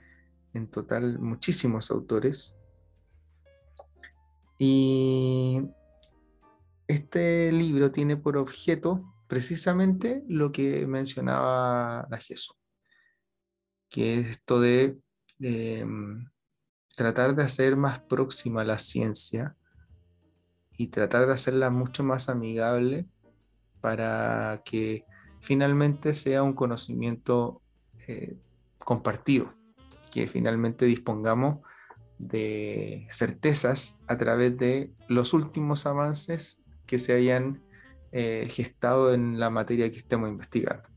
[0.54, 2.54] en total muchísimos autores.
[4.58, 5.60] Y
[6.86, 12.56] este libro tiene por objeto precisamente lo que mencionaba la Jesús,
[13.90, 14.98] que es esto de
[15.40, 16.30] em,
[16.96, 19.54] tratar de hacer más próxima la ciencia
[20.78, 23.04] y tratar de hacerla mucho más amigable
[23.80, 25.04] para que
[25.40, 27.60] finalmente sea un conocimiento
[28.06, 28.36] eh,
[28.78, 29.52] compartido,
[30.12, 31.58] que finalmente dispongamos
[32.18, 37.60] de certezas a través de los últimos avances que se hayan
[38.12, 40.88] eh, gestado en la materia que estemos investigando.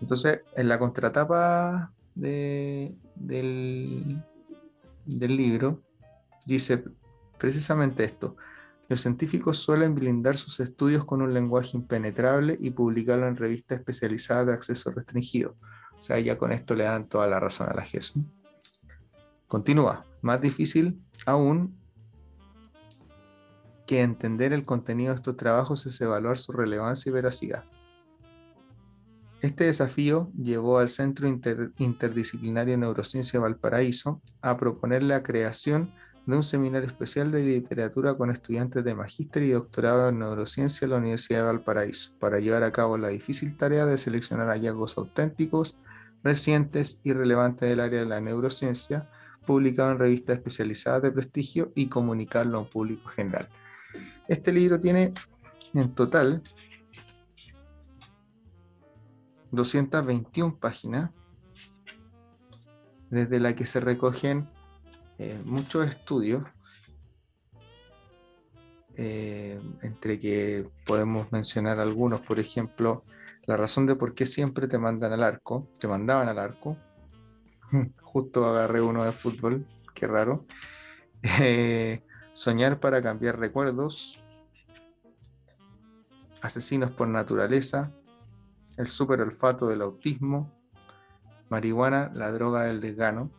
[0.00, 4.22] Entonces, en la contratapa del, del
[5.36, 5.82] libro
[6.46, 6.84] dice
[7.36, 8.36] precisamente esto.
[8.90, 14.46] Los científicos suelen blindar sus estudios con un lenguaje impenetrable y publicarlo en revistas especializadas
[14.46, 15.54] de acceso restringido.
[15.96, 18.24] O sea, ya con esto le dan toda la razón a la Jesús.
[19.46, 20.04] Continúa.
[20.22, 21.78] Más difícil aún
[23.86, 27.62] que entender el contenido de estos trabajos es evaluar su relevancia y veracidad.
[29.40, 36.44] Este desafío llevó al Centro Interdisciplinario de Neurociencia Valparaíso a proponer la creación de un
[36.44, 41.40] seminario especial de literatura con estudiantes de magíster y doctorado en neurociencia en la Universidad
[41.40, 45.78] de Valparaíso, para llevar a cabo la difícil tarea de seleccionar hallazgos auténticos,
[46.22, 49.08] recientes y relevantes del área de la neurociencia,
[49.46, 53.48] publicado en revistas especializadas de prestigio y comunicarlo a un público general.
[54.28, 55.12] Este libro tiene
[55.74, 56.42] en total
[59.50, 61.10] 221 páginas,
[63.08, 64.48] desde la que se recogen
[65.22, 66.44] eh, muchos estudios,
[68.96, 73.04] eh, entre que podemos mencionar algunos, por ejemplo,
[73.44, 76.78] la razón de por qué siempre te mandan al arco, te mandaban al arco,
[78.00, 80.46] justo agarré uno de fútbol, qué raro.
[81.38, 82.02] Eh,
[82.32, 84.24] soñar para cambiar recuerdos,
[86.40, 87.92] asesinos por naturaleza,
[88.78, 90.50] el super olfato del autismo,
[91.50, 93.30] marihuana, la droga del desgano.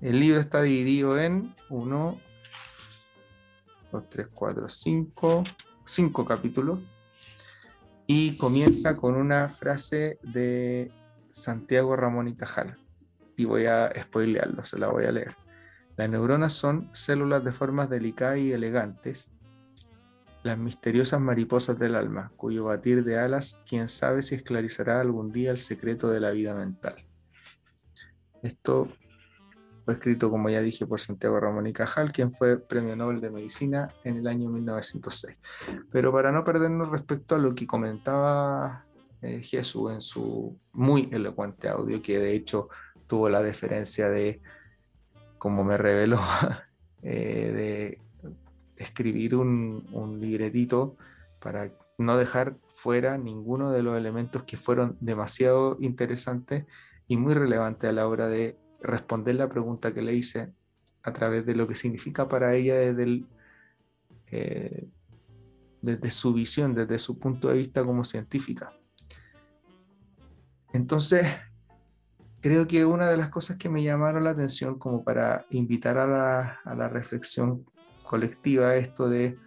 [0.00, 2.20] El libro está dividido en 1,
[3.92, 5.44] 2, 3, 4, 5,
[5.84, 6.78] 5 capítulos
[8.06, 10.90] y comienza con una frase de
[11.30, 12.78] Santiago Ramón y Cajal.
[13.36, 15.36] Y voy a spoilearlo, se la voy a leer.
[15.96, 19.30] Las neuronas son células de formas delicadas y elegantes,
[20.42, 25.50] las misteriosas mariposas del alma, cuyo batir de alas, quién sabe si esclarecerá algún día
[25.50, 26.96] el secreto de la vida mental.
[28.42, 28.88] Esto
[29.92, 33.88] escrito, como ya dije, por Santiago Ramón y Cajal, quien fue Premio Nobel de Medicina
[34.04, 35.38] en el año 1906.
[35.90, 38.84] Pero para no perdernos respecto a lo que comentaba
[39.22, 42.68] eh, Jesús en su muy elocuente audio, que de hecho
[43.06, 44.40] tuvo la deferencia de
[45.40, 46.20] como me reveló,
[47.02, 48.10] eh, de
[48.76, 50.96] escribir un, libretito
[51.40, 56.66] para no dejar fuera ninguno de los elementos que fueron demasiado interesantes
[57.06, 60.52] y muy relevantes a la hora de responder la pregunta que le hice
[61.02, 63.24] a través de lo que significa para ella desde,
[64.30, 64.88] eh,
[65.80, 68.72] desde su visión, desde su punto de vista como científica.
[70.72, 71.26] Entonces,
[72.40, 76.06] creo que una de las cosas que me llamaron la atención como para invitar a
[76.06, 77.64] la, reflexión
[78.04, 79.38] colectiva es esto de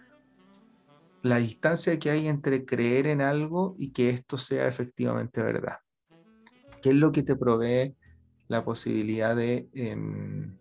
[1.22, 5.78] la distancia que hay entre creer en algo y que esto sea efectivamente verdad.
[6.82, 7.96] ¿Qué es lo que te provee
[8.54, 10.58] la posibilidad de em,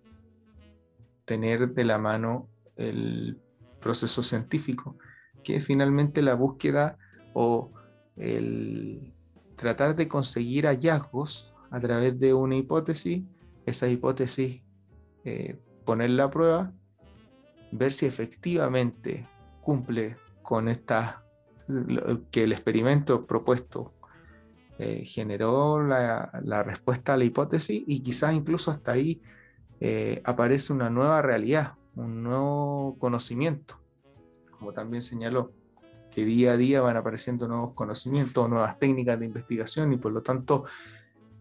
[1.24, 3.38] tener de la mano el
[3.80, 4.99] proceso científico?
[5.45, 6.99] Que finalmente la búsqueda
[7.34, 7.70] o
[8.16, 9.12] el
[9.57, 13.22] tratar de conseguir hallazgos a través de una hipótesis,
[13.64, 14.62] esa hipótesis
[15.24, 16.72] eh, ponerla a prueba,
[17.70, 19.26] ver si efectivamente
[19.62, 21.24] cumple con esta,
[22.30, 23.95] que el experimento propuesto
[24.79, 29.20] eh, generó la, respuesta a la hipótesis y quizás incluso hasta ahí
[29.81, 33.79] eh, aparece una nueva realidad, un nuevo conocimiento,
[34.59, 35.53] como también señaló,
[36.11, 40.23] que día a día van apareciendo nuevos conocimientos, nuevas técnicas de investigación y por lo
[40.23, 40.64] tanto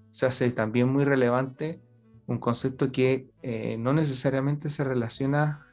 [0.09, 1.79] se hace también muy relevante
[2.27, 5.67] un concepto que eh, no necesariamente se relaciona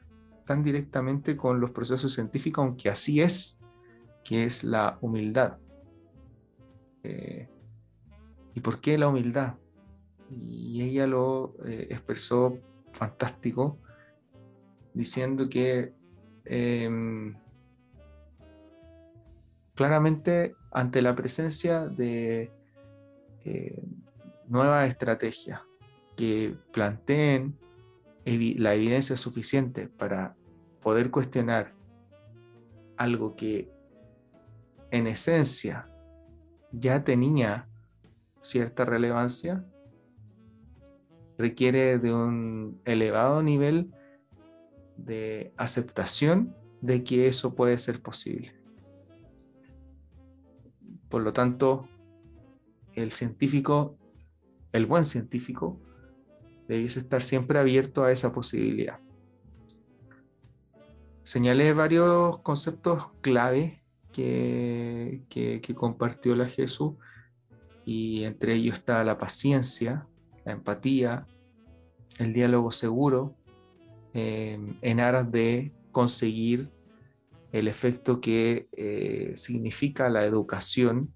[0.44, 3.58] tan directamente con los procesos científicos, aunque así es,
[4.24, 5.58] que es la humildad.
[7.08, 7.48] Eh,
[8.54, 9.54] ¿Y por qué la humildad?
[10.30, 12.58] Y ella lo eh, expresó
[12.92, 13.78] fantástico,
[14.92, 15.94] diciendo que
[16.44, 17.34] em,
[19.74, 22.52] claramente ante la presencia de
[23.44, 23.82] eh,
[24.46, 25.62] nuevas estrategias
[26.14, 27.56] que planteen
[28.26, 30.36] la evidencia suficiente para
[30.82, 31.72] poder cuestionar
[32.98, 33.70] algo que
[34.90, 35.87] en esencia
[36.78, 37.68] ya tenía
[38.42, 39.64] cierta relevancia,
[41.36, 43.92] requiere de un elevado nivel
[44.96, 48.52] de aceptación de que eso puede ser posible.
[51.08, 51.88] Por lo tanto,
[52.94, 53.96] el científico,
[54.72, 55.80] el buen científico,
[56.66, 59.00] debiese estar siempre abierto a esa posibilidad.
[61.22, 63.82] Señalé varios conceptos clave
[64.12, 66.94] que, compartió la Jesús.
[67.84, 70.06] Y entre ellos está la paciencia,
[70.44, 71.26] la empatía,
[72.18, 73.34] el diálogo seguro,
[74.12, 76.70] em, en aras de conseguir
[77.52, 81.12] el efecto que eh, significa la educación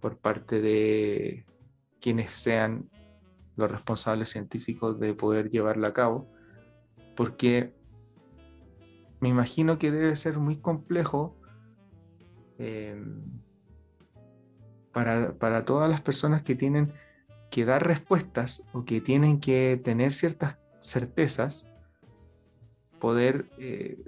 [0.00, 1.44] por parte de
[2.00, 2.88] quienes sean
[3.56, 6.28] los responsables científicos de poder llevarla a cabo,
[7.16, 7.74] porque
[9.20, 11.36] me imagino que debe ser muy complejo
[12.58, 13.22] em,
[14.92, 16.92] para, para, todas las personas que tienen
[17.50, 21.66] que dar respuestas o que tienen que tener ciertas certezas,
[22.98, 23.98] poder eh,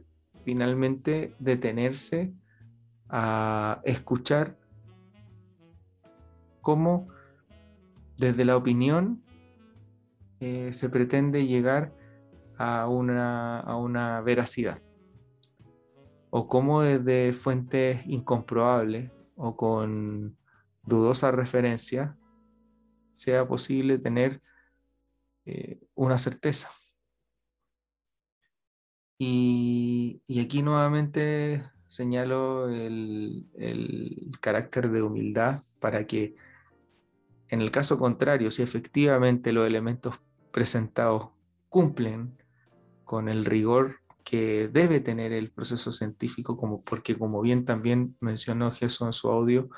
[0.44, 2.32] finalmente detenerse
[3.08, 4.56] a escuchar
[6.60, 7.08] cómo
[8.16, 9.22] desde la opinión
[10.40, 11.92] eh, se pretende llegar
[12.58, 14.80] a una, a una veracidad.
[16.30, 20.36] O cómo desde fuentes incomprobables o con
[20.82, 22.16] dudosa referencia
[23.12, 24.40] sea posible tener
[25.44, 26.70] eh, una certeza.
[29.18, 36.34] Y, aquí nuevamente señalo el, el, carácter de humildad para que
[37.50, 40.20] en el caso contrario, si efectivamente los elementos
[40.52, 41.30] presentados
[41.68, 42.38] cumplen
[43.04, 48.70] con el rigor que debe tener el proceso científico, como, porque como bien también mencionó
[48.72, 49.68] Jesús en su audio,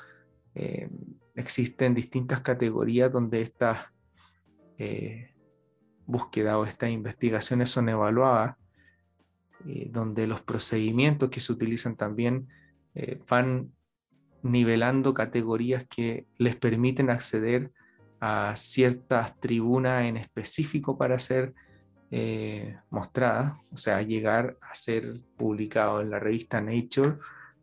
[0.55, 0.89] eh,
[1.35, 3.87] existen distintas categorías donde estas
[4.77, 5.33] eh,
[6.05, 8.57] búsquedas o estas investigaciones son evaluadas,
[9.65, 12.47] eh, donde los procedimientos que se utilizan también
[13.27, 13.71] van
[14.43, 17.71] nivelando categorías que les permiten acceder
[18.19, 21.55] a ciertas tribunas en específico para ser
[22.15, 27.15] eh, mostradas, o sea, llegar a ser publicado en la revista Nature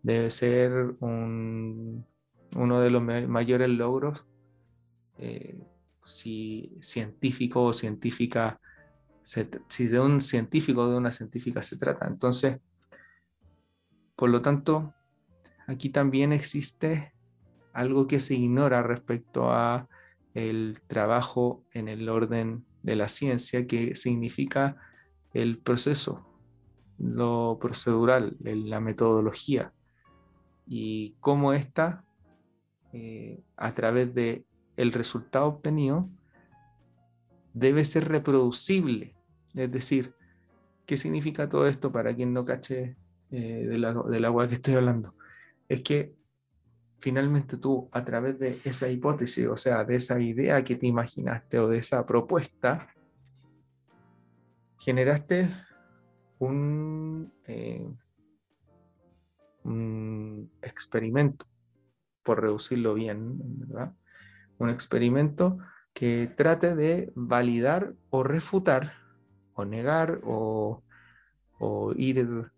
[0.02, 2.02] debe ser uno
[2.80, 4.26] de los mayores logros
[5.18, 5.56] eh,
[6.04, 8.60] si científico o científica,
[9.22, 12.08] si de un científico o de una científica se trata.
[12.08, 12.58] Entonces,
[14.16, 14.92] por lo tanto,
[15.68, 17.12] aquí también existe
[17.72, 19.88] algo que se ignora respecto a
[20.34, 24.76] el trabajo en el orden de la ciencia, que significa
[25.32, 26.26] el proceso,
[26.98, 29.72] lo procedural, la metodología,
[30.66, 32.04] y cómo ésta,
[32.92, 34.44] eh, a través de
[34.76, 36.08] el resultado obtenido,
[37.52, 39.14] debe ser reproducible.
[39.54, 40.14] Es decir,
[40.86, 42.96] ¿qué significa todo esto para quien no cache
[43.30, 45.12] eh, del agua que estoy hablando?
[45.68, 46.14] Es que
[47.00, 51.58] finalmente tú a través de esa hipótesis, o sea, de esa idea que te imaginaste
[51.58, 52.88] o de esa propuesta,
[54.78, 55.50] generaste
[56.38, 57.86] un, eh,
[60.62, 61.46] experimento,
[62.22, 63.94] por reducirlo bien, ¿verdad?
[64.58, 65.58] Un experimento
[65.92, 68.94] que trate de validar o refutar
[69.54, 70.82] o negar o
[71.96, 72.50] ir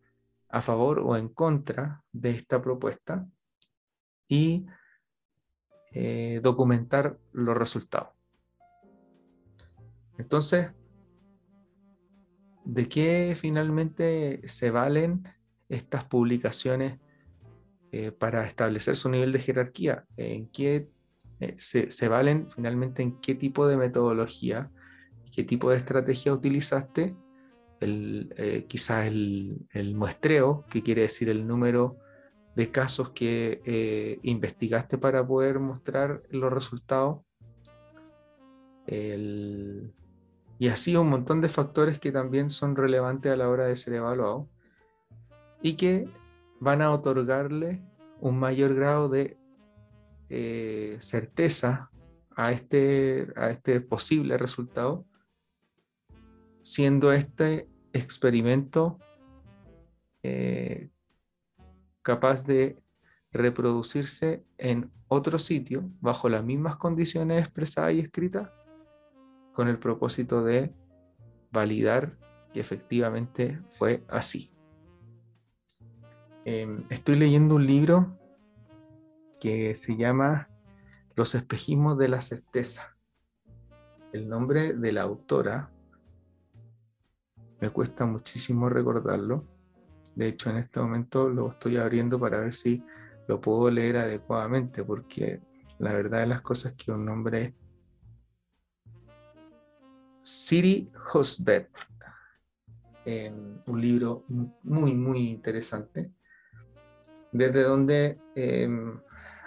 [0.48, 3.26] a favor o en contra de esta propuesta
[4.32, 4.64] y
[5.92, 8.14] eh, documentar los resultados.
[10.16, 10.70] Entonces,
[12.64, 15.28] ¿de qué finalmente se valen
[15.68, 16.98] estas publicaciones
[17.90, 20.06] eh, para establecer su nivel de jerarquía?
[20.16, 20.88] ¿En qué
[21.40, 24.70] eh, se, valen finalmente en qué tipo de metodología,
[25.30, 27.14] qué tipo de estrategia utilizaste?
[28.66, 31.98] Quizás el, el, muestreo, que quiere decir el número
[32.54, 37.20] de casos que eh, investigaste para poder mostrar los resultados.
[40.58, 43.94] y así un montón de factores que también son relevantes a la hora de ser
[43.94, 44.48] evaluado
[45.62, 46.08] y que
[46.60, 47.80] van a otorgarle
[48.20, 49.36] un mayor grado de
[50.28, 51.90] eh, certeza
[52.36, 55.04] a este, a este posible resultado,
[56.62, 58.98] siendo este experimento
[60.22, 60.88] eh,
[62.02, 62.82] capaz de
[63.32, 68.50] reproducirse en otro sitio bajo las mismas condiciones expresadas y escritas
[69.52, 70.74] con el propósito de
[71.50, 72.16] validar
[72.52, 74.52] que efectivamente fue así.
[76.44, 78.18] Em, estoy leyendo un libro
[79.40, 80.48] que se llama
[81.14, 82.96] Los espejismos de la certeza.
[84.12, 85.70] El nombre de la autora
[87.60, 89.46] me cuesta muchísimo recordarlo.
[90.14, 92.82] De hecho, en este momento lo estoy abriendo para ver si
[93.28, 95.40] lo puedo leer adecuadamente, porque
[95.78, 97.54] la verdad de las cosas es que un nombre
[100.22, 101.66] City Husband,
[103.66, 104.24] un libro
[104.62, 106.12] muy, muy interesante,
[107.32, 109.00] desde donde, em,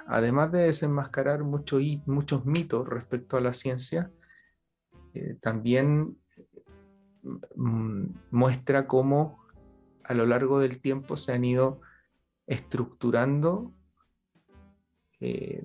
[0.07, 4.11] además de desenmascarar mucho, muchos mitos respecto a la ciencia,
[5.13, 6.17] eh, también
[7.55, 9.44] mm, muestra cómo
[10.07, 11.81] a lo largo del tiempo se han ido
[12.47, 13.73] estructurando
[15.19, 15.63] eh,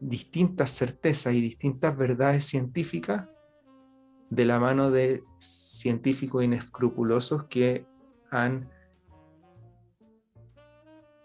[0.00, 3.28] distintas certezas y distintas verdades científicas
[4.30, 7.86] de la mano de científicos inescrupulosos que
[8.30, 8.68] han...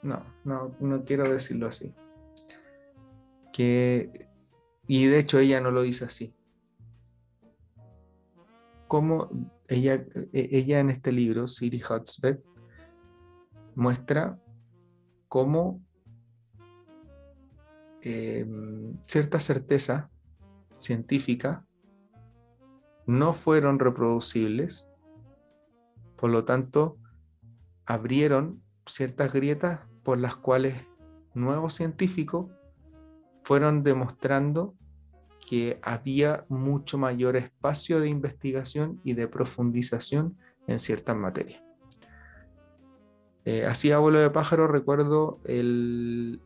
[0.03, 1.93] No, no, no quiero decirlo así.
[3.51, 4.27] Que,
[4.87, 6.35] y de hecho ella no lo dice así.
[8.87, 9.29] Como
[9.67, 9.95] ella,
[10.33, 12.39] e, ella en este libro, Siri Hotspot,
[13.75, 14.39] muestra
[15.27, 15.81] cómo
[18.01, 20.09] em, cierta certeza
[20.79, 21.65] científica
[23.05, 24.89] no fueron reproducibles,
[26.17, 26.97] por lo tanto,
[27.85, 30.75] abrieron ciertas grietas por las cuales
[31.33, 32.51] nuevos científicos
[33.43, 34.75] fueron demostrando
[35.47, 40.37] que había mucho mayor espacio de investigación y de profundización
[40.67, 41.63] en ciertas materias.
[43.45, 46.41] Eh, así a vuelo de pájaro recuerdo el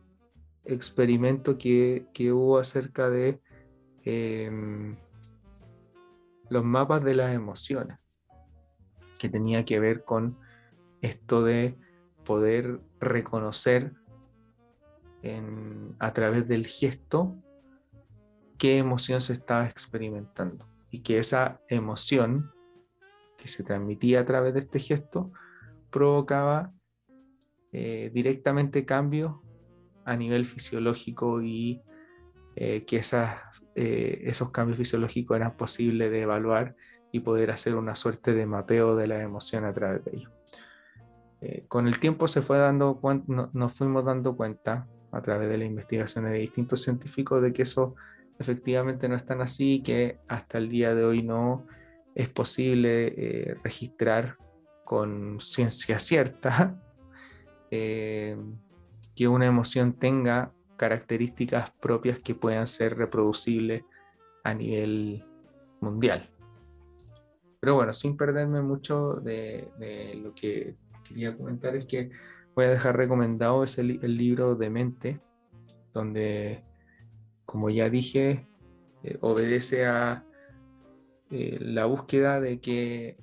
[0.64, 3.40] experimento que, hubo acerca de
[4.04, 4.96] em,
[6.48, 7.98] los mapas de las emociones,
[9.18, 10.38] que tenía que ver con
[11.00, 11.76] esto de
[12.24, 13.94] poder reconocer
[15.98, 17.41] a través del gesto
[18.62, 22.52] qué emoción se estaba experimentando y que esa emoción
[23.36, 25.32] que se transmitía a través de este gesto
[25.90, 26.72] provocaba
[27.72, 29.34] eh, directamente cambios
[30.04, 31.82] a nivel fisiológico y
[32.54, 33.40] eh, que esas,
[33.74, 36.76] eh, esos cambios fisiológicos eran posibles de evaluar
[37.10, 40.30] y poder hacer una suerte de mapeo de la emoción a través de ello.
[41.66, 46.30] con el tiempo se fue dando nos fuimos dando cuenta a través de las investigaciones
[46.30, 47.96] de distintos científicos de que eso
[48.42, 51.66] efectivamente no es tan así, que hasta el día de hoy no
[52.14, 54.36] es posible registrar
[54.84, 56.78] con ciencia cierta
[57.70, 58.36] eh,
[59.14, 63.84] que una emoción tenga características propias que puedan ser reproducibles
[64.44, 65.24] a nivel
[65.80, 66.28] mundial.
[67.60, 69.70] Pero bueno, sin perderme mucho de,
[70.22, 70.76] lo que
[71.08, 72.10] quería comentar, es que
[72.54, 75.20] voy a dejar recomendado ese, el libro de mente,
[75.94, 76.64] donde,
[77.52, 78.48] como ya dije,
[79.02, 80.24] eh, obedece a
[81.30, 83.18] eh, la búsqueda de que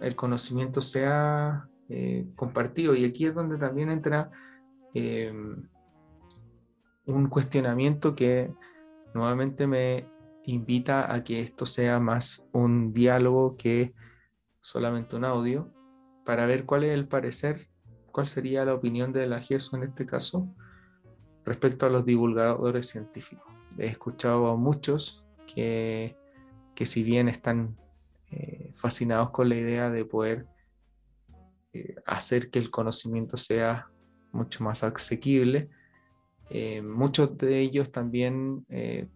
[0.00, 2.94] el conocimiento sea eh, compartido.
[2.94, 4.30] Y aquí es donde también entra
[7.04, 8.50] un cuestionamiento que
[9.12, 10.08] nuevamente me
[10.44, 13.92] invita a que esto sea más un diálogo que
[14.62, 15.70] solamente un audio,
[16.24, 17.68] para ver cuál es el parecer,
[18.10, 20.48] cuál sería la opinión de la GESO en este caso
[21.44, 23.45] respecto a los divulgadores científicos.
[23.78, 26.16] He escuchado a muchos que,
[26.74, 27.76] que si bien están
[28.30, 30.46] eh, fascinados con la idea de poder
[31.72, 33.88] eh, hacer que el conocimiento sea
[34.32, 35.70] mucho más asequible.
[36.50, 38.66] Eh, muchos de ellos también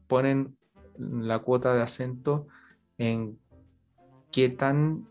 [0.06, 0.56] ponen
[0.98, 2.46] la cuota de acento
[2.98, 3.38] en
[4.30, 5.06] qué tan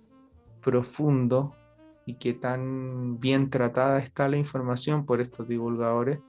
[0.62, 1.56] profundo
[2.06, 6.20] y qué tan bien tratada está la información por estos divulgadores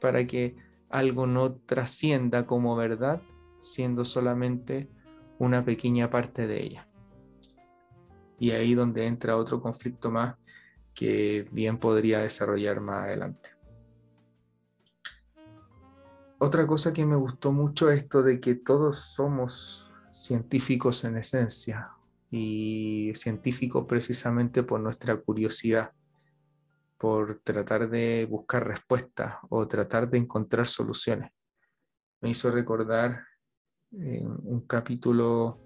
[0.00, 0.56] para que
[0.90, 3.22] algo no trascienda como verdad,
[3.58, 4.90] siendo solamente
[5.38, 6.88] una pequeña parte de ella.
[8.38, 10.36] Y ahí donde entra otro conflicto más
[10.94, 13.50] que bien podría desarrollar más adelante.
[16.38, 21.90] Otra cosa que me gustó mucho es esto de que todos somos científicos en esencia
[22.30, 25.92] y científicos precisamente por nuestra curiosidad,
[27.00, 31.30] por tratar de buscar respuestas o tratar de encontrar soluciones.
[32.20, 33.24] Me hizo recordar
[33.92, 35.58] eh, un capítulo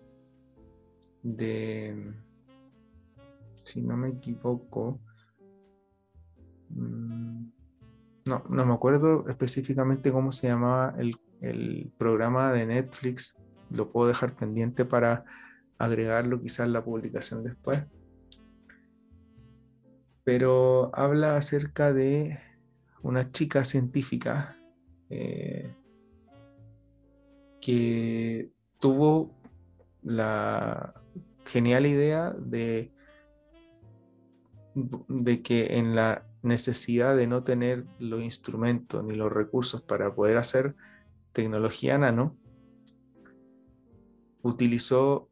[1.25, 2.15] de
[3.65, 5.01] si no me equivoco,
[6.69, 7.47] mm,
[8.27, 14.07] no, no me acuerdo específicamente cómo se llamaba el, el programa de Netflix, lo puedo
[14.07, 15.25] dejar pendiente para
[15.79, 17.83] agregarlo quizás en la publicación después.
[20.25, 22.39] Pero habla acerca de
[23.03, 24.59] una chica científica
[25.11, 25.75] eh,
[27.61, 29.35] que tuvo
[30.03, 30.95] la
[31.45, 32.91] genial idea de,
[34.75, 40.37] de que en la necesidad de no tener los instrumentos ni los recursos para poder
[40.37, 40.75] hacer
[41.33, 42.37] tecnología nano,
[44.43, 45.29] utilizó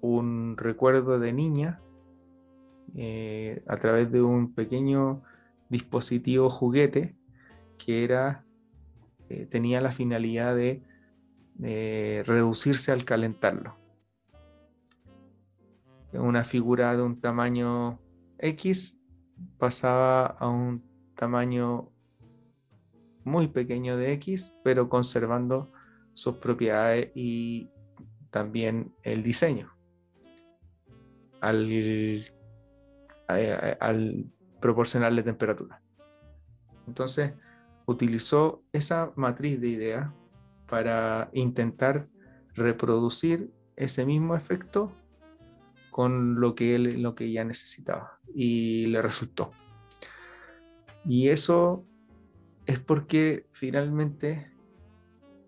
[0.00, 1.80] un recuerdo de niña
[2.98, 5.22] eh, a través de un pequeño
[5.68, 7.14] dispositivo juguete
[7.76, 8.46] que era,
[9.28, 10.82] eh, tenía la finalidad de
[12.26, 13.76] reducirse al calentarlo.
[16.14, 18.00] Una figura de un tamaño
[18.38, 18.98] X
[19.58, 20.82] pasaba a un
[21.14, 21.90] tamaño
[23.24, 25.70] muy pequeño de X, pero conservando
[26.14, 27.68] sus propiedades y
[28.30, 29.76] también el diseño.
[31.40, 31.66] Al,
[33.28, 34.26] al
[34.60, 35.82] proporcionarle temperatura.
[36.86, 37.32] Entonces,
[37.86, 40.14] utilizó esa matriz de idea
[40.68, 42.08] para intentar
[42.54, 44.92] reproducir ese mismo efecto
[45.90, 49.52] con lo que él lo que ella necesitaba y le resultó.
[51.04, 51.84] Y eso
[52.66, 54.50] es porque finalmente,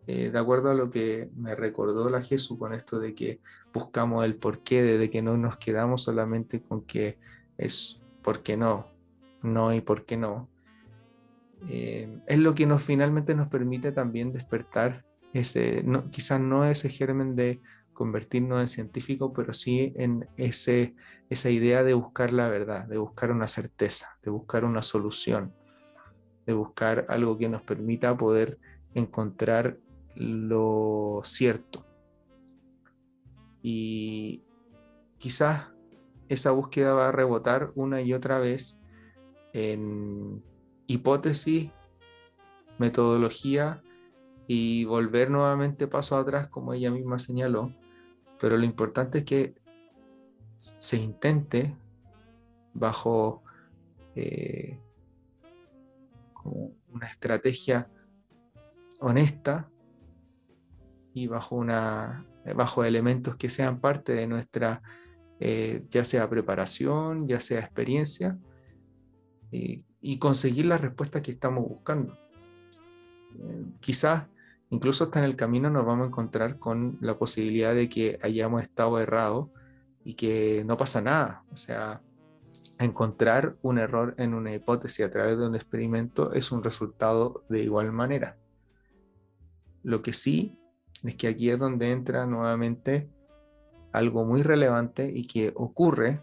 [0.07, 3.41] eh, de acuerdo a lo que me recordó la Jesús con esto de que
[3.75, 7.19] buscamos el porqué, de que no nos quedamos solamente con que
[7.59, 8.87] es porque no,
[9.43, 10.49] no y por qué no,
[11.69, 16.89] eh, es lo que nos finalmente nos permite también despertar ese, no, quizás no ese
[16.89, 17.61] germen de
[17.93, 20.95] convertirnos en científicos, pero sí en ese,
[21.31, 25.53] esa idea de buscar la verdad, de buscar una certeza, de buscar una solución,
[26.47, 28.59] de buscar algo que nos permita poder
[28.95, 29.79] encontrar
[30.15, 31.85] lo cierto.
[33.63, 34.45] Y
[35.19, 35.67] quizás
[36.29, 38.79] esa búsqueda va a rebotar una y otra vez
[39.53, 40.43] en
[40.87, 41.71] hipótesis,
[42.79, 43.83] metodología
[44.47, 47.73] y volver nuevamente paso atrás, como ella misma señaló.
[48.41, 49.55] Pero lo importante es que
[50.59, 51.77] se intente
[52.73, 53.43] bajo
[54.15, 54.81] eh,
[56.93, 57.89] una estrategia
[59.01, 59.69] honesta
[61.13, 64.83] y bajo, una, bajo elementos que sean parte de nuestra,
[65.41, 68.39] eh, ya sea preparación, ya sea experiencia,
[69.51, 69.85] y,
[70.19, 72.17] conseguir las respuestas que estamos buscando.
[73.39, 74.27] Eh, quizás
[74.71, 78.63] incluso hasta en el camino nos vamos a encontrar con la posibilidad de que hayamos
[78.63, 79.49] estado errados
[80.05, 81.45] y que no pasa nada.
[81.53, 82.01] O sea,
[82.79, 87.63] encontrar un error en una hipótesis a través de un experimento es un resultado de
[87.63, 88.37] igual manera.
[89.83, 90.59] Lo que sí
[91.03, 93.09] es que aquí es donde entra nuevamente
[93.99, 96.23] algo muy relevante y que ocurre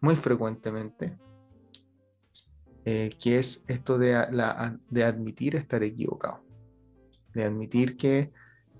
[0.00, 1.16] muy frecuentemente,
[2.84, 4.10] eh, que es esto de,
[4.90, 6.44] de admitir estar equivocado,
[7.32, 8.32] de admitir que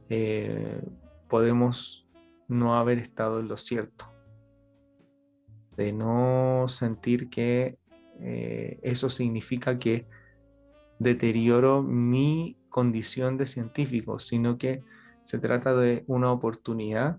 [0.09, 0.83] eh,
[1.29, 2.07] podemos
[2.49, 4.13] no haber estado en lo cierto,
[5.77, 7.79] de no sentir que
[8.21, 10.07] eh, eso significa que
[10.99, 14.83] deterioro mi condición de científico, sino que
[15.23, 17.19] se trata de una oportunidad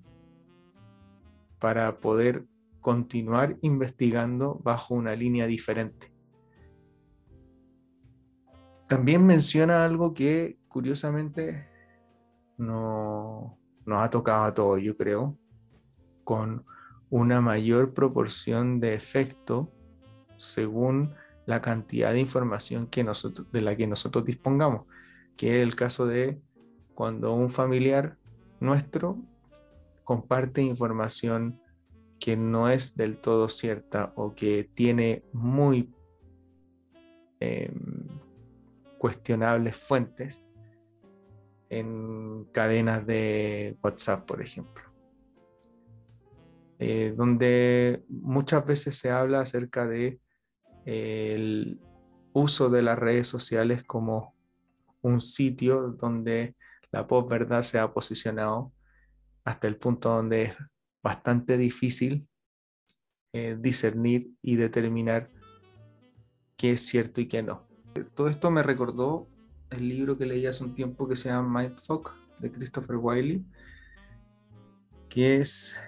[1.59, 2.45] para poder
[2.81, 6.13] continuar investigando bajo una línea diferente.
[8.87, 11.67] También menciona algo que curiosamente
[12.57, 15.37] no, nos ha tocado a todos, yo creo,
[16.23, 16.65] con
[17.09, 19.71] una mayor proporción de efecto
[20.37, 21.13] según
[21.45, 24.85] la cantidad de información que nosotros, de la que nosotros dispongamos,
[25.37, 26.41] que es el caso de
[26.93, 28.17] cuando un familiar
[28.59, 29.17] nuestro
[30.05, 31.59] comparte información
[32.19, 35.93] que no es del todo cierta o que tiene muy
[37.41, 38.07] em,
[38.97, 40.41] cuestionables fuentes
[41.69, 44.83] en cadenas de WhatsApp, por ejemplo.
[46.79, 50.19] Eh, donde muchas veces se habla acerca de
[50.85, 51.79] el
[52.33, 54.35] uso de las redes sociales como
[55.01, 56.55] un sitio donde
[56.91, 58.71] la posverdad se ha posicionado
[59.45, 60.55] hasta el punto donde es
[61.03, 62.27] bastante difícil
[63.31, 65.29] eh, discernir y determinar
[66.57, 67.67] qué es cierto y qué no.
[68.15, 69.27] Todo esto me recordó
[69.69, 73.45] el libro que leí hace un tiempo que se llama Mindfuck de Christopher Wiley,
[75.09, 75.79] que es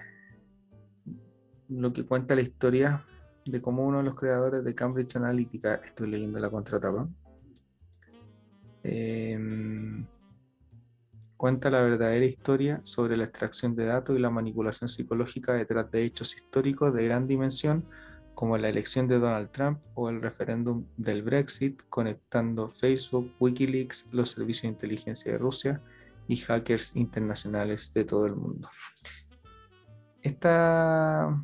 [1.68, 3.04] lo que cuenta la historia
[3.44, 7.08] de cómo uno de los creadores de Cambridge Analytica, estoy leyendo la contratapa,
[8.82, 10.06] em,
[11.38, 16.02] cuenta la verdadera historia sobre la extracción de datos y la manipulación psicológica detrás de
[16.02, 17.86] hechos históricos de gran dimensión
[18.34, 24.32] como la elección de Donald Trump o el referéndum del Brexit, conectando Facebook, Wikileaks, los
[24.32, 25.82] servicios de inteligencia de Rusia
[26.26, 28.68] y hackers internacionales de todo el mundo.
[30.22, 31.40] Esta,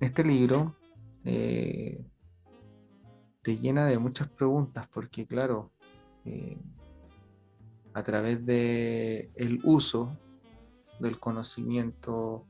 [0.00, 0.76] este libro
[1.24, 2.04] eh,
[3.42, 5.70] te llena de muchas preguntas porque, claro,
[6.24, 6.58] eh,
[7.94, 10.16] a través de el uso
[10.98, 12.46] del conocimiento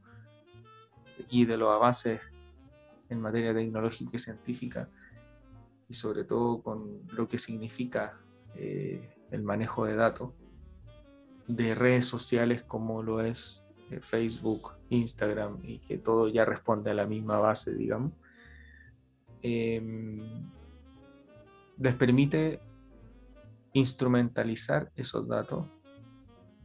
[1.31, 2.21] y de los avances
[3.09, 4.89] en materia tecnológica y científica
[5.89, 8.19] y sobre todo con lo que significa
[8.55, 10.33] eh, el manejo de datos
[11.47, 16.95] de redes sociales como lo es eh, Facebook, Instagram y que todo ya responde a
[16.95, 18.13] la misma base, digamos,
[19.43, 20.51] em,
[21.79, 22.61] les permite
[23.73, 25.67] instrumentalizar esos datos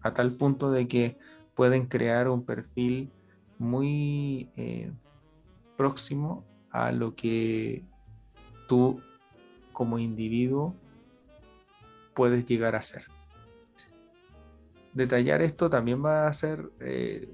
[0.02, 1.18] a tal punto de que
[1.56, 3.12] pueden crear un perfil
[3.58, 4.92] muy eh,
[5.76, 7.84] próximo a lo que
[8.68, 9.02] tú
[9.74, 10.76] como individuo
[12.14, 13.06] puedes llegar a ser.
[14.94, 17.30] Detallar esto también va a ser eh,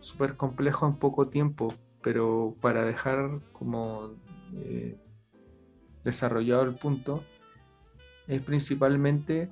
[0.00, 4.16] súper complejo en poco tiempo, pero para dejar como
[4.54, 4.96] eh,
[6.04, 7.22] desarrollado el punto,
[8.28, 9.48] es principalmente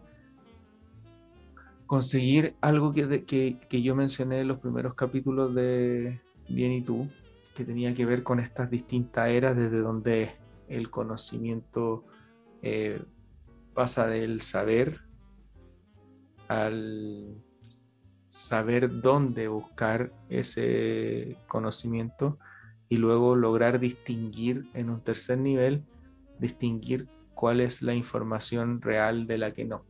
[1.87, 7.09] conseguir algo que, que, yo mencioné en los primeros capítulos de Bien y tú,
[7.55, 10.37] que tenía que ver con estas distintas eras desde donde
[10.69, 12.05] el conocimiento
[12.63, 13.03] eh,
[13.75, 15.01] pasa del saber
[16.49, 17.43] al
[18.29, 22.39] saber dónde buscar ese conocimiento
[22.89, 25.85] y luego lograr distinguir en un tercer nivel,
[26.39, 29.85] distinguir cuál es la información real de la que no.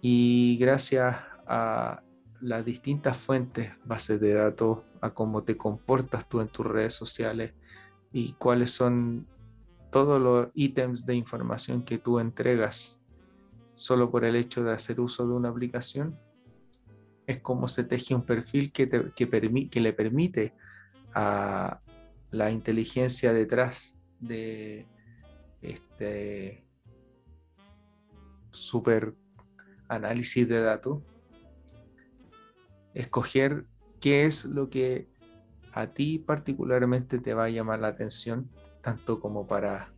[0.00, 1.16] Y gracias
[1.46, 2.02] a
[2.40, 7.52] las distintas fuentes, bases de datos, a cómo te comportas tú en tus redes sociales
[8.10, 9.26] y cuáles son
[9.90, 12.98] todos los ítems de información que tú entregas
[13.74, 16.18] solo por el hecho de hacer uso de una aplicación,
[17.26, 20.54] es como se teje un perfil que, que le permite
[21.14, 21.80] a
[22.30, 24.86] la inteligencia detrás de
[25.62, 26.64] este
[28.50, 29.14] super
[29.88, 31.02] análisis de datos,
[32.94, 33.66] escoger
[34.00, 35.08] qué es lo que
[35.72, 38.50] a ti particularmente te va a llamar la atención,
[38.80, 39.88] tanto como para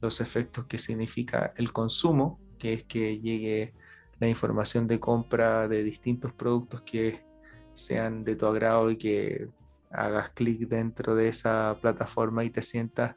[0.00, 3.74] los efectos que significa el consumo, que es que llegue
[4.18, 7.24] la información de compra de distintos productos que
[7.72, 9.48] sean de tu agrado y que
[9.90, 13.16] hagas clic dentro de esa plataforma y te sientas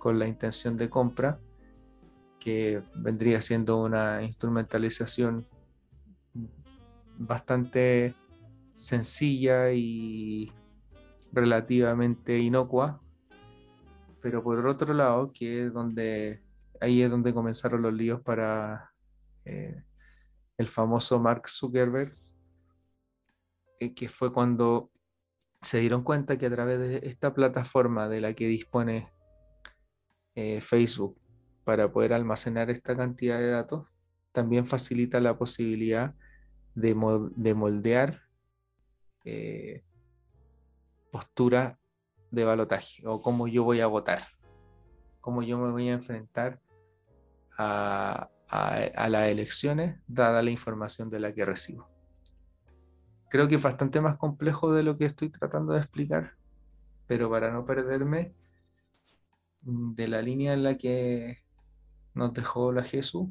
[0.00, 1.38] con la intención de compra,
[2.40, 5.46] que vendría siendo una instrumentalización
[7.18, 8.16] bastante
[8.74, 10.50] sencilla y
[11.32, 13.00] relativamente inocua,
[14.20, 16.42] pero por otro lado, que es donde
[16.80, 18.90] ahí es donde comenzaron los líos para
[19.44, 19.84] eh,
[20.56, 22.10] el famoso Mark Zuckerberg,
[23.78, 24.90] eh, que fue cuando
[25.60, 29.10] se dieron cuenta que a través de esta plataforma de la que dispone
[30.40, 31.18] eh, Facebook
[31.64, 33.86] para poder almacenar esta cantidad de datos,
[34.32, 36.14] también facilita la posibilidad
[36.74, 38.22] de, moldear
[39.26, 39.84] eh,
[41.12, 41.78] postura
[42.30, 44.28] de balotaje o cómo yo voy a votar,
[45.20, 46.58] cómo yo me voy a enfrentar
[47.58, 51.86] a, a las elecciones dada la información de la que recibo.
[53.28, 56.32] Creo que es bastante más complejo de lo que estoy tratando de explicar,
[57.06, 58.32] pero para no perderme,
[59.62, 61.38] de la línea en la que
[62.14, 63.28] nos dejó la Jesús,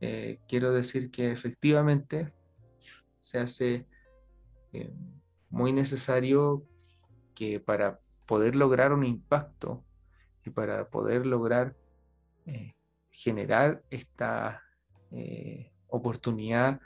[0.00, 2.32] eh, quiero decir que efectivamente
[3.18, 3.86] se hace
[4.72, 4.92] eh,
[5.48, 6.66] muy necesario
[7.34, 9.84] que para poder lograr un impacto
[10.44, 11.76] y para poder lograr
[12.46, 12.74] eh,
[13.10, 14.62] generar esta
[15.88, 16.80] oportunidad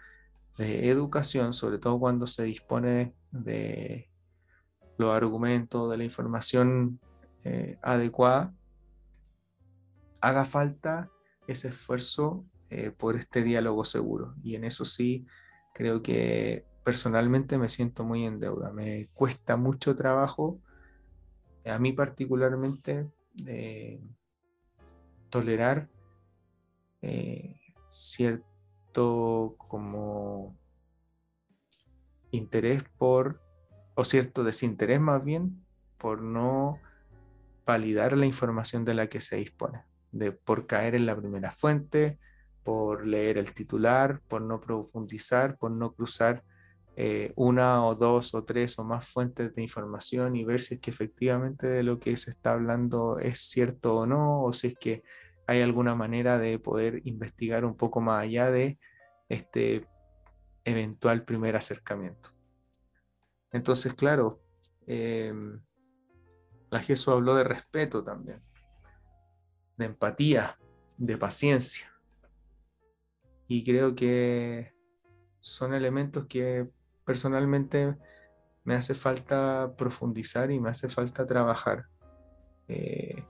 [0.56, 4.08] de educación, sobre todo cuando se dispone de
[4.98, 7.00] los argumentos, de la información
[7.44, 8.54] eh, adecuada,
[10.20, 11.10] haga falta
[11.46, 14.34] ese esfuerzo eh, por este diálogo seguro.
[14.42, 15.26] Y en eso sí,
[15.74, 18.72] creo que personalmente me siento muy en deuda.
[18.72, 20.60] Me cuesta mucho trabajo,
[21.64, 23.08] a mí particularmente,
[23.46, 24.00] eh,
[25.30, 25.88] tolerar
[27.88, 30.56] cierto como
[32.30, 33.40] interés por
[33.94, 35.64] o cierto desinterés más bien,
[35.98, 36.78] por no
[37.70, 42.18] validar la información de la que se dispone, de, por caer en la primera fuente,
[42.64, 46.42] por leer el titular, por no profundizar, por no cruzar
[46.96, 50.80] eh, una o dos o tres o más fuentes de información y ver si es
[50.80, 54.74] que efectivamente de lo que se está hablando es cierto o no, o si es
[54.74, 55.02] que
[55.46, 58.78] hay alguna manera de poder investigar un poco más allá de
[59.28, 59.86] este
[60.64, 62.30] eventual primer acercamiento.
[63.52, 64.40] Entonces, claro,
[64.86, 65.60] em,
[66.70, 68.42] la Jesús habló de respeto también,
[69.76, 70.56] de empatía,
[70.98, 71.92] de paciencia.
[73.48, 74.72] Y creo que
[75.40, 76.68] son elementos que
[77.04, 77.96] personalmente
[78.62, 81.86] me hace falta profundizar y me hace falta trabajar.
[82.68, 83.24] Eh,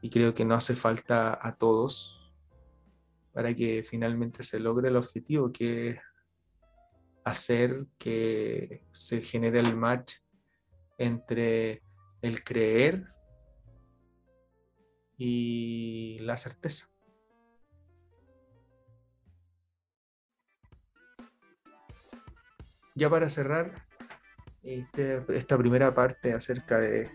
[0.00, 2.18] y creo que no hace falta a todos
[3.32, 5.98] para que finalmente se logre el objetivo, que es
[7.24, 10.14] hacer que se genere el match
[10.98, 11.82] entre
[12.22, 13.12] el creer
[15.18, 16.88] y la certeza.
[22.94, 23.86] Ya para cerrar
[24.62, 27.10] este, esta primera parte acerca de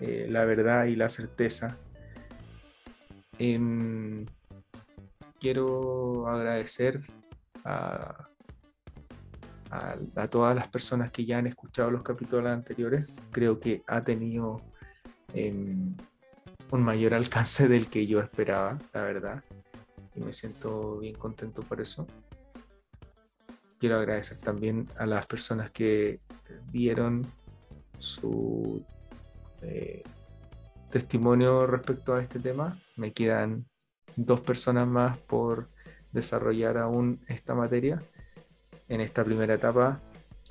[0.00, 1.78] eh, la verdad y la certeza,
[3.38, 4.26] em,
[5.40, 7.00] quiero agradecer
[7.64, 8.28] a,
[9.72, 13.06] a, todas las personas que ya han escuchado los capítulos anteriores.
[13.30, 14.60] Creo que ha tenido
[15.32, 15.96] em,
[16.70, 19.42] un mayor alcance del que yo esperaba, la verdad.
[20.14, 22.06] Y me siento bien contento por eso.
[23.78, 26.20] Quiero agradecer también a las personas que
[26.70, 27.26] dieron
[27.98, 28.84] su
[29.62, 30.02] eh,
[30.90, 32.78] testimonio respecto a este tema.
[32.96, 33.64] Me quedan
[34.16, 35.70] dos personas más por
[36.12, 38.02] desarrollar aún esta materia
[38.92, 40.00] en esta primera etapa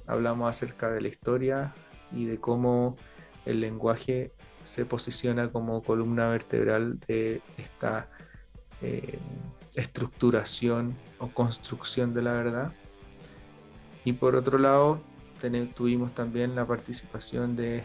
[0.07, 1.75] hablamos acerca de la historia
[2.11, 2.97] y de cómo
[3.45, 4.31] el lenguaje
[4.63, 8.09] se posiciona como columna vertebral de esta
[8.81, 9.19] eh,
[9.75, 12.73] estructuración o construcción de la verdad.
[14.05, 15.01] Y por otro lado,
[15.75, 17.83] tuvimos también la participación de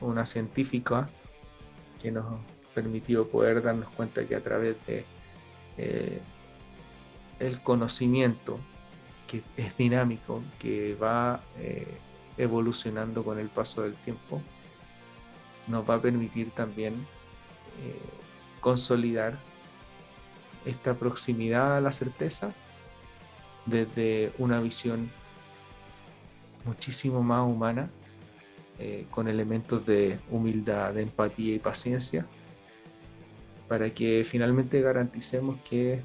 [0.00, 1.10] una científica
[2.00, 2.40] que nos
[2.74, 5.04] permitió poder darnos cuenta que a través de
[5.76, 6.20] eh,
[7.38, 8.58] el conocimiento
[9.56, 11.86] es dinámico, que va eh,
[12.36, 14.42] evolucionando con el paso del tiempo,
[15.66, 16.94] nos va a permitir también
[17.82, 17.98] eh,
[18.60, 19.38] consolidar
[20.64, 22.52] esta proximidad a la certeza
[23.66, 25.10] desde una visión
[26.64, 27.90] muchísimo más humana,
[28.78, 32.26] eh, con elementos de humildad, de empatía y paciencia,
[33.68, 36.02] para que finalmente garanticemos que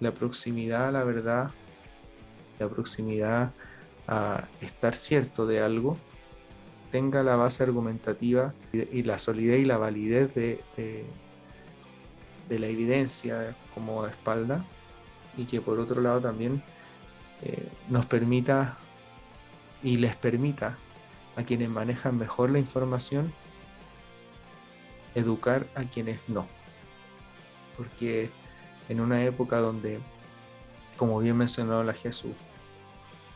[0.00, 1.50] la proximidad a la verdad
[2.60, 3.50] la proximidad
[4.06, 5.96] a estar cierto de algo
[6.90, 14.06] tenga la base argumentativa y la solidez y la validez de, de, la evidencia como
[14.06, 14.64] espalda
[15.36, 16.62] y que por otro lado también
[17.42, 18.76] eh, nos permita
[19.84, 20.76] y les permita
[21.36, 23.32] a quienes manejan mejor la información
[25.14, 26.46] educar a quienes no.
[27.76, 28.30] Porque
[28.88, 30.00] en una época donde,
[30.96, 32.32] como bien mencionó la Jesús,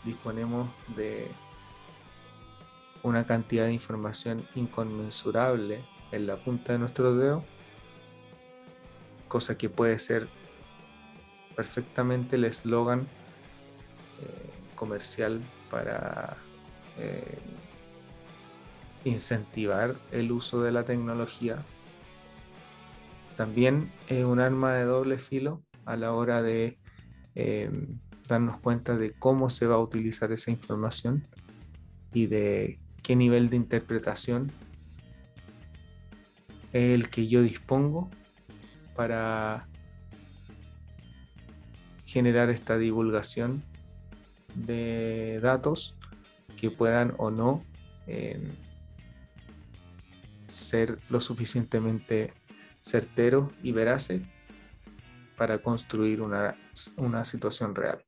[0.04, 1.30] disponemos de
[3.02, 7.44] una cantidad de información inconmensurable en la punta de nuestro dedo,
[9.28, 10.28] cosa que puede ser
[11.54, 13.00] perfectamente el eslogan
[14.20, 15.40] eh, comercial
[15.70, 16.36] para
[16.98, 17.38] eh,
[19.04, 21.58] incentivar el uso de la tecnología.
[23.36, 26.78] También es un arma de doble filo a la hora de
[27.34, 27.70] eh,
[28.28, 31.26] darnos cuenta de cómo se va a utilizar esa información
[32.12, 34.50] y de qué nivel de interpretación
[36.72, 38.10] es el que yo dispongo
[38.96, 39.68] para
[42.06, 43.62] generar esta divulgación
[44.54, 45.94] de datos
[46.56, 47.64] que puedan o no
[48.06, 48.40] eh,
[50.48, 52.32] ser lo suficientemente
[52.80, 54.22] certeros y veraces
[55.36, 58.03] para construir una situación real.